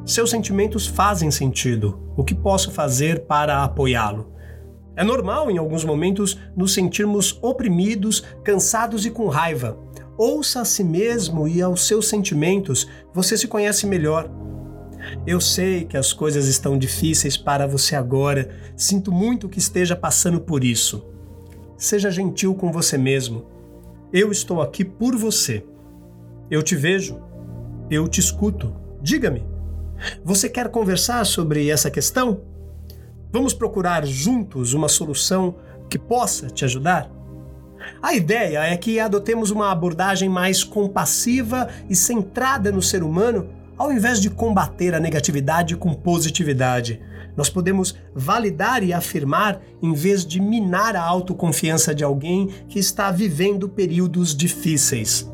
Seus 0.05 0.31
sentimentos 0.31 0.87
fazem 0.87 1.31
sentido. 1.31 2.01
O 2.17 2.25
que 2.25 2.35
posso 2.35 2.71
fazer 2.71 3.27
para 3.27 3.65
apoiá-lo? 3.65 4.33
É 4.97 5.05
normal, 5.05 5.49
em 5.51 5.59
alguns 5.59 5.85
momentos, 5.85 6.39
nos 6.57 6.75
sentirmos 6.75 7.39
oprimidos, 7.41 8.25
cansados 8.43 9.07
e 9.07 9.11
com 9.11 9.29
raiva. 9.29 9.79
Ouça 10.17 10.63
a 10.63 10.65
si 10.65 10.83
mesmo 10.83 11.47
e 11.47 11.63
aos 11.63 11.87
seus 11.87 12.09
sentimentos, 12.09 12.89
você 13.15 13.37
se 13.37 13.47
conhece 13.47 13.87
melhor. 13.87 14.29
Eu 15.27 15.41
sei 15.41 15.85
que 15.85 15.97
as 15.97 16.13
coisas 16.13 16.47
estão 16.47 16.79
difíceis 16.79 17.37
para 17.37 17.67
você 17.67 17.95
agora, 17.95 18.51
sinto 18.77 19.13
muito 19.13 19.49
que 19.49 19.59
esteja 19.59 19.97
passando 19.97 20.41
por 20.41 20.65
isso. 20.65 21.07
Seja 21.77 22.11
gentil 22.11 22.55
com 22.55 22.73
você 22.73 22.99
mesmo. 22.99 23.47
Eu 24.13 24.33
estou 24.33 24.61
aqui 24.61 24.85
por 24.85 25.17
você. 25.17 25.65
Eu 26.51 26.63
te 26.63 26.75
vejo. 26.75 27.21
Eu 27.91 28.09
te 28.09 28.21
escuto. 28.21 28.75
Diga-me. 29.01 29.47
Você 30.25 30.49
quer 30.49 30.69
conversar 30.71 31.25
sobre 31.25 31.69
essa 31.69 31.91
questão? 31.91 32.43
Vamos 33.31 33.53
procurar 33.53 34.07
juntos 34.07 34.73
uma 34.73 34.89
solução 34.89 35.57
que 35.91 35.99
possa 35.99 36.49
te 36.49 36.65
ajudar? 36.65 37.11
A 38.03 38.15
ideia 38.15 38.61
é 38.65 38.77
que 38.77 38.99
adotemos 38.99 39.51
uma 39.51 39.71
abordagem 39.71 40.29
mais 40.29 40.65
compassiva 40.65 41.69
e 41.89 41.95
centrada 41.95 42.73
no 42.73 42.83
ser 42.83 43.03
humano, 43.03 43.49
ao 43.79 43.93
invés 43.93 44.21
de 44.21 44.29
combater 44.29 44.95
a 44.95 45.01
negatividade 45.01 45.77
com 45.77 45.95
positividade. 45.95 47.01
Nós 47.37 47.49
podemos 47.49 47.95
validar 48.13 48.83
e 48.83 48.93
afirmar 48.93 49.61
em 49.81 49.93
vez 49.95 50.27
de 50.27 50.41
minar 50.41 50.97
a 50.97 51.03
autoconfiança 51.03 51.95
de 51.95 52.03
alguém 52.03 52.49
que 52.69 52.81
está 52.81 53.13
vivendo 53.13 53.69
períodos 53.69 54.35
difíceis. 54.37 55.31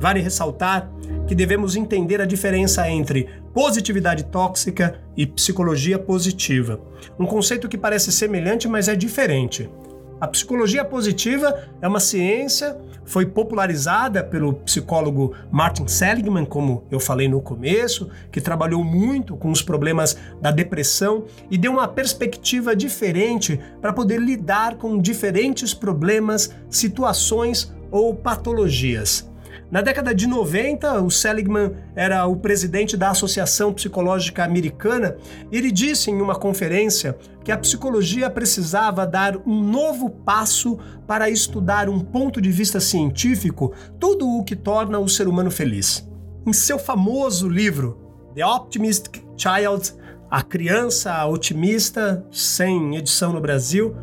Vale 0.00 0.20
ressaltar 0.20 0.90
que 1.26 1.34
devemos 1.34 1.76
entender 1.76 2.20
a 2.20 2.26
diferença 2.26 2.90
entre 2.90 3.28
positividade 3.54 4.24
tóxica 4.24 5.00
e 5.16 5.26
psicologia 5.26 5.98
positiva. 5.98 6.80
Um 7.18 7.26
conceito 7.26 7.68
que 7.68 7.78
parece 7.78 8.12
semelhante, 8.12 8.68
mas 8.68 8.88
é 8.88 8.96
diferente. 8.96 9.70
A 10.18 10.26
psicologia 10.26 10.82
positiva 10.82 11.68
é 11.82 11.86
uma 11.86 12.00
ciência, 12.00 12.78
foi 13.04 13.26
popularizada 13.26 14.24
pelo 14.24 14.54
psicólogo 14.54 15.34
Martin 15.50 15.86
Seligman, 15.86 16.46
como 16.46 16.84
eu 16.90 16.98
falei 16.98 17.28
no 17.28 17.40
começo, 17.40 18.08
que 18.32 18.40
trabalhou 18.40 18.82
muito 18.82 19.36
com 19.36 19.50
os 19.50 19.60
problemas 19.60 20.16
da 20.40 20.50
depressão 20.50 21.24
e 21.50 21.58
deu 21.58 21.70
uma 21.70 21.86
perspectiva 21.86 22.74
diferente 22.74 23.60
para 23.80 23.92
poder 23.92 24.18
lidar 24.18 24.76
com 24.76 24.98
diferentes 24.98 25.74
problemas, 25.74 26.50
situações 26.70 27.74
ou 27.90 28.14
patologias. 28.14 29.30
Na 29.68 29.80
década 29.80 30.14
de 30.14 30.28
90, 30.28 31.00
o 31.02 31.10
Seligman 31.10 31.72
era 31.96 32.24
o 32.24 32.36
presidente 32.36 32.96
da 32.96 33.10
Associação 33.10 33.72
Psicológica 33.72 34.44
Americana 34.44 35.16
ele 35.50 35.72
disse 35.72 36.08
em 36.08 36.20
uma 36.20 36.36
conferência 36.36 37.18
que 37.42 37.50
a 37.50 37.58
psicologia 37.58 38.30
precisava 38.30 39.04
dar 39.04 39.36
um 39.38 39.60
novo 39.60 40.08
passo 40.08 40.78
para 41.04 41.28
estudar 41.28 41.88
um 41.88 41.98
ponto 41.98 42.40
de 42.40 42.52
vista 42.52 42.78
científico 42.78 43.72
tudo 43.98 44.28
o 44.28 44.44
que 44.44 44.54
torna 44.54 45.00
o 45.00 45.08
ser 45.08 45.26
humano 45.26 45.50
feliz. 45.50 46.08
Em 46.46 46.52
seu 46.52 46.78
famoso 46.78 47.48
livro, 47.48 47.98
The 48.36 48.46
Optimistic 48.46 49.24
Child, 49.36 49.94
A 50.30 50.42
Criança 50.42 51.26
Otimista, 51.26 52.24
sem 52.30 52.94
edição 52.94 53.32
no 53.32 53.40
Brasil, 53.40 53.96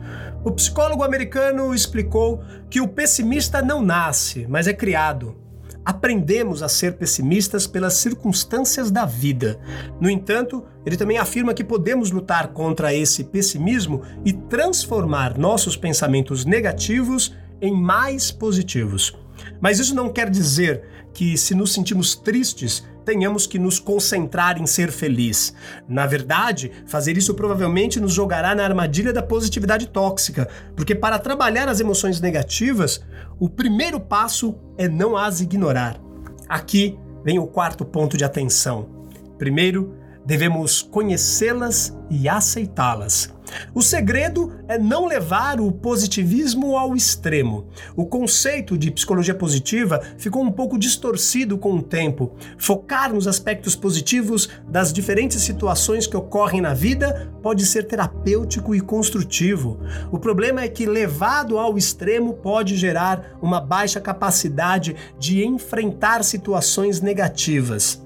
o 0.43 0.51
psicólogo 0.51 1.03
americano 1.03 1.73
explicou 1.73 2.43
que 2.69 2.81
o 2.81 2.87
pessimista 2.87 3.61
não 3.61 3.81
nasce, 3.81 4.45
mas 4.49 4.67
é 4.67 4.73
criado 4.73 5.41
aprendemos 5.85 6.63
a 6.63 6.69
ser 6.69 6.93
pessimistas 6.93 7.67
pelas 7.67 7.95
circunstâncias 7.95 8.89
da 8.89 9.05
vida. 9.05 9.59
No 9.99 10.09
entanto, 10.09 10.63
ele 10.85 10.97
também 10.97 11.17
afirma 11.17 11.53
que 11.53 11.63
podemos 11.63 12.11
lutar 12.11 12.49
contra 12.49 12.93
esse 12.93 13.23
pessimismo 13.25 14.01
e 14.23 14.33
transformar 14.33 15.37
nossos 15.37 15.75
pensamentos 15.75 16.45
negativos 16.45 17.35
em 17.61 17.73
mais 17.73 18.31
positivos. 18.31 19.15
Mas 19.59 19.79
isso 19.79 19.95
não 19.95 20.11
quer 20.11 20.29
dizer 20.29 20.83
que, 21.13 21.37
se 21.37 21.53
nos 21.53 21.73
sentimos 21.73 22.15
tristes, 22.15 22.83
tenhamos 23.03 23.45
que 23.47 23.59
nos 23.59 23.79
concentrar 23.79 24.61
em 24.61 24.65
ser 24.65 24.91
feliz. 24.91 25.53
Na 25.87 26.05
verdade, 26.05 26.71
fazer 26.85 27.17
isso 27.17 27.33
provavelmente 27.33 27.99
nos 27.99 28.13
jogará 28.13 28.55
na 28.55 28.63
armadilha 28.63 29.11
da 29.11 29.21
positividade 29.21 29.87
tóxica, 29.87 30.47
porque 30.75 30.95
para 30.95 31.19
trabalhar 31.19 31.67
as 31.67 31.79
emoções 31.79 32.21
negativas, 32.21 33.03
o 33.39 33.49
primeiro 33.49 33.99
passo 33.99 34.55
é 34.77 34.87
não 34.87 35.17
as 35.17 35.41
ignorar. 35.41 35.99
Aqui 36.47 36.97
vem 37.23 37.39
o 37.39 37.47
quarto 37.47 37.83
ponto 37.83 38.17
de 38.17 38.23
atenção. 38.23 38.89
Primeiro, 39.37 39.95
devemos 40.25 40.81
conhecê-las 40.81 41.97
e 42.09 42.29
aceitá-las. 42.29 43.32
O 43.73 43.81
segredo 43.81 44.53
é 44.67 44.77
não 44.77 45.05
levar 45.05 45.59
o 45.59 45.71
positivismo 45.71 46.77
ao 46.77 46.95
extremo. 46.95 47.67
O 47.95 48.05
conceito 48.05 48.77
de 48.77 48.91
psicologia 48.91 49.33
positiva 49.33 50.01
ficou 50.17 50.43
um 50.43 50.51
pouco 50.51 50.77
distorcido 50.77 51.57
com 51.57 51.73
o 51.73 51.81
tempo. 51.81 52.33
Focar 52.57 53.13
nos 53.13 53.27
aspectos 53.27 53.75
positivos 53.75 54.49
das 54.67 54.91
diferentes 54.91 55.41
situações 55.41 56.07
que 56.07 56.17
ocorrem 56.17 56.61
na 56.61 56.73
vida 56.73 57.31
pode 57.41 57.65
ser 57.65 57.83
terapêutico 57.83 58.75
e 58.75 58.81
construtivo. 58.81 59.79
O 60.11 60.19
problema 60.19 60.61
é 60.61 60.67
que, 60.67 60.85
levado 60.85 61.57
ao 61.57 61.77
extremo, 61.77 62.33
pode 62.33 62.75
gerar 62.75 63.37
uma 63.41 63.59
baixa 63.59 63.99
capacidade 63.99 64.95
de 65.19 65.45
enfrentar 65.45 66.23
situações 66.23 67.01
negativas. 67.01 68.02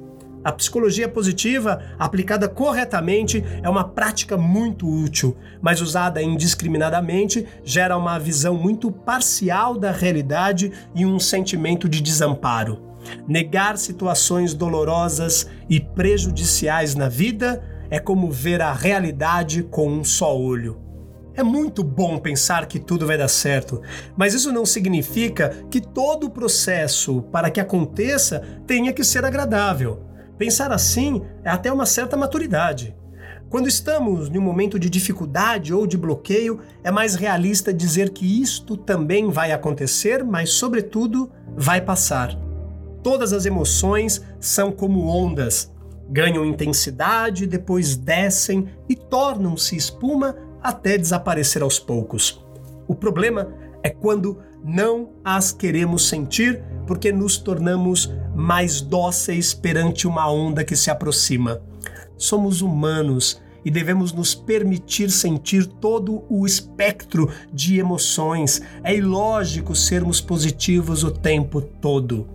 A 0.48 0.52
psicologia 0.54 1.10
positiva, 1.10 1.82
aplicada 2.00 2.48
corretamente, 2.48 3.44
é 3.62 3.68
uma 3.68 3.84
prática 3.84 4.38
muito 4.38 4.88
útil, 4.88 5.36
mas 5.62 5.82
usada 5.82 6.24
indiscriminadamente 6.24 7.46
gera 7.66 7.98
uma 7.98 8.18
visão 8.18 8.56
muito 8.56 8.90
parcial 8.90 9.78
da 9.78 9.92
realidade 9.92 10.72
e 10.96 11.06
um 11.06 11.20
sentimento 11.20 11.90
de 11.90 12.00
desamparo. 12.00 12.82
Negar 13.28 13.78
situações 13.78 14.54
dolorosas 14.54 15.50
e 15.70 15.82
prejudiciais 15.82 16.96
na 16.96 17.10
vida 17.10 17.62
é 17.90 18.00
como 18.00 18.32
ver 18.32 18.62
a 18.62 18.72
realidade 18.72 19.64
com 19.64 19.90
um 19.90 20.04
só 20.06 20.34
olho. 20.34 20.80
É 21.36 21.44
muito 21.44 21.84
bom 21.84 22.18
pensar 22.20 22.68
que 22.68 22.80
tudo 22.80 23.06
vai 23.06 23.18
dar 23.18 23.28
certo, 23.28 23.82
mas 24.16 24.34
isso 24.34 24.54
não 24.54 24.66
significa 24.66 25.54
que 25.70 25.82
todo 25.82 26.28
o 26.28 26.30
processo 26.30 27.22
para 27.34 27.52
que 27.52 27.60
aconteça 27.60 28.42
tenha 28.66 28.94
que 28.94 29.04
ser 29.04 29.26
agradável. 29.26 30.07
Pensar 30.38 30.72
assim 30.72 31.24
é 31.44 31.50
até 31.50 31.72
uma 31.72 31.86
certa 31.86 32.16
maturidade. 32.16 32.96
Quando 33.50 33.68
estamos 33.68 34.30
em 34.30 34.38
um 34.38 34.42
momento 34.42 34.78
de 34.78 34.90
dificuldade 34.90 35.74
ou 35.74 35.88
de 35.88 35.98
bloqueio, 35.98 36.60
é 36.84 36.92
mais 36.92 37.16
realista 37.16 37.74
dizer 37.74 38.10
que 38.10 38.42
isto 38.42 38.76
também 38.76 39.30
vai 39.30 39.54
acontecer, 39.54 40.24
mas, 40.24 40.52
sobretudo, 40.52 41.32
vai 41.56 41.80
passar. 41.80 42.38
Todas 43.02 43.32
as 43.32 43.46
emoções 43.46 44.22
são 44.40 44.70
como 44.70 45.08
ondas, 45.08 45.72
ganham 46.10 46.46
intensidade, 46.46 47.48
depois 47.48 47.96
descem 47.96 48.68
e 48.90 48.96
tornam-se 48.96 49.78
espuma 49.78 50.36
até 50.62 50.98
desaparecer 50.98 51.62
aos 51.62 51.80
poucos. 51.80 52.46
O 52.86 52.94
problema 52.94 53.54
é 53.82 53.90
quando 53.90 54.40
não 54.64 55.12
as 55.24 55.54
queremos 55.54 56.10
sentir 56.10 56.62
porque 56.88 57.12
nos 57.12 57.38
tornamos 57.38 58.12
mais 58.34 58.82
dóceis 58.82 59.54
perante 59.54 60.08
uma 60.08 60.32
onda 60.32 60.64
que 60.64 60.76
se 60.76 60.90
aproxima. 60.90 61.62
Somos 62.18 62.62
humanos 62.62 63.40
e 63.64 63.70
devemos 63.70 64.14
nos 64.14 64.34
permitir 64.34 65.12
sentir 65.12 65.68
todo 65.68 66.24
o 66.30 66.46
espectro 66.46 67.30
de 67.54 67.78
emoções. 67.78 68.62
É 68.84 68.96
ilógico 68.96 69.76
sermos 69.76 70.22
positivos 70.22 71.04
o 71.04 71.12
tempo 71.12 71.62
todo. 71.62 72.28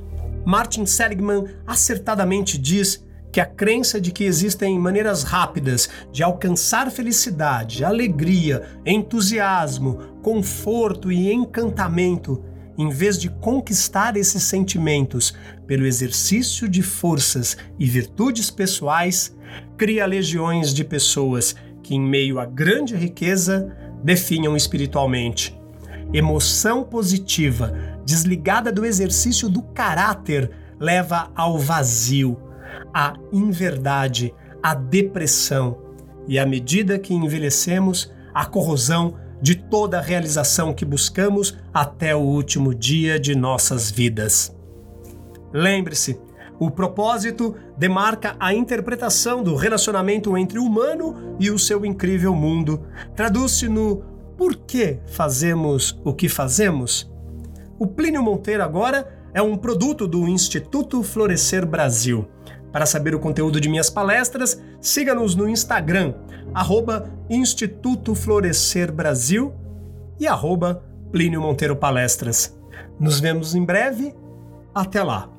Martin 0.45 0.85
Seligman 0.85 1.47
acertadamente 1.67 2.59
diz 2.59 3.03
que 3.33 3.41
a 3.41 3.47
crença 3.47 3.99
de 3.99 4.13
que 4.13 4.25
existem 4.25 4.79
maneiras 4.79 5.23
rápidas 5.23 5.89
de 6.13 6.23
alcançar 6.23 6.91
felicidade, 6.91 7.83
alegria, 7.83 8.63
entusiasmo, 8.85 10.19
conforto 10.23 11.11
e 11.11 11.33
encantamento 11.33 12.45
em 12.77 12.89
vez 12.89 13.19
de 13.19 13.29
conquistar 13.29 14.17
esses 14.17 14.43
sentimentos 14.43 15.35
pelo 15.67 15.87
exercício 15.87 16.69
de 16.69 16.83
forças 16.83 17.57
e 17.79 17.87
virtudes 17.87 18.51
pessoais, 18.51 19.37
cria 19.77 20.07
legiões 20.07 20.73
de 20.73 20.85
pessoas 20.85 21.55
que, 21.83 21.95
em 21.95 22.01
meio 22.01 22.39
à 22.39 22.47
grande 22.47 22.95
riqueza, 22.95 23.75
definham 24.03 24.57
espiritualmente. 24.57 25.59
Emoção 26.13 26.85
positiva, 26.85 27.75
desligada 28.05 28.73
do 28.73 28.85
exercício 28.85 29.49
do 29.49 29.63
caráter, 29.63 30.51
leva 30.79 31.31
ao 31.35 31.59
vazio, 31.59 32.39
à 32.93 33.15
inverdade, 33.33 34.35
à 34.63 34.75
depressão 34.75 35.79
e, 36.27 36.39
à 36.39 36.47
medida 36.47 36.99
que 36.99 37.15
envelhecemos, 37.15 38.13
à 38.35 38.45
corrosão 38.45 39.15
de 39.43 39.57
toda 39.57 39.99
a 39.99 40.01
realização 40.01 40.73
que 40.73 40.85
buscamos 40.85 41.59
até 41.75 42.15
o 42.15 42.21
último 42.21 42.73
dia 42.73 43.19
de 43.19 43.35
nossas 43.35 43.91
vidas. 43.91 44.57
Lembre-se, 45.53 46.19
o 46.61 46.71
propósito 46.71 47.57
demarca 47.77 48.37
a 48.39 48.55
interpretação 48.55 49.43
do 49.43 49.57
relacionamento 49.57 50.39
entre 50.39 50.61
o 50.61 50.65
humano 50.65 51.37
e 51.41 51.51
o 51.51 51.59
seu 51.59 51.85
incrível 51.85 52.35
mundo. 52.35 52.87
Traduz-se 53.17 53.69
no 53.69 54.05
por 54.39 54.55
que 54.57 55.01
fazemos 55.09 56.01
o 56.05 56.15
que 56.15 56.29
fazemos? 56.29 57.11
O 57.79 57.87
Plínio 57.87 58.23
Monteiro 58.23 58.63
agora 58.63 59.13
é 59.35 59.43
um 59.43 59.57
produto 59.57 60.07
do 60.07 60.29
Instituto 60.29 61.03
Florescer 61.03 61.67
Brasil. 61.67 62.29
Para 62.71 62.87
saber 62.87 63.15
o 63.15 63.19
conteúdo 63.19 63.61
de 63.61 63.69
minhas 63.69 63.91
palestras, 63.91 64.63
siga-nos 64.83 65.35
no 65.35 65.49
Instagram, 65.49 66.13
arroba 66.53 67.09
Instituto 67.31 68.15
Florescer 68.15 68.93
Brasil 68.93 69.55
e 70.21 70.27
arroba 70.27 70.85
Plínio 71.11 71.41
Monteiro 71.41 71.77
Palestras. 71.77 72.55
Nos 73.01 73.21
vemos 73.21 73.55
em 73.55 73.65
breve. 73.65 74.15
Até 74.75 75.03
lá! 75.03 75.31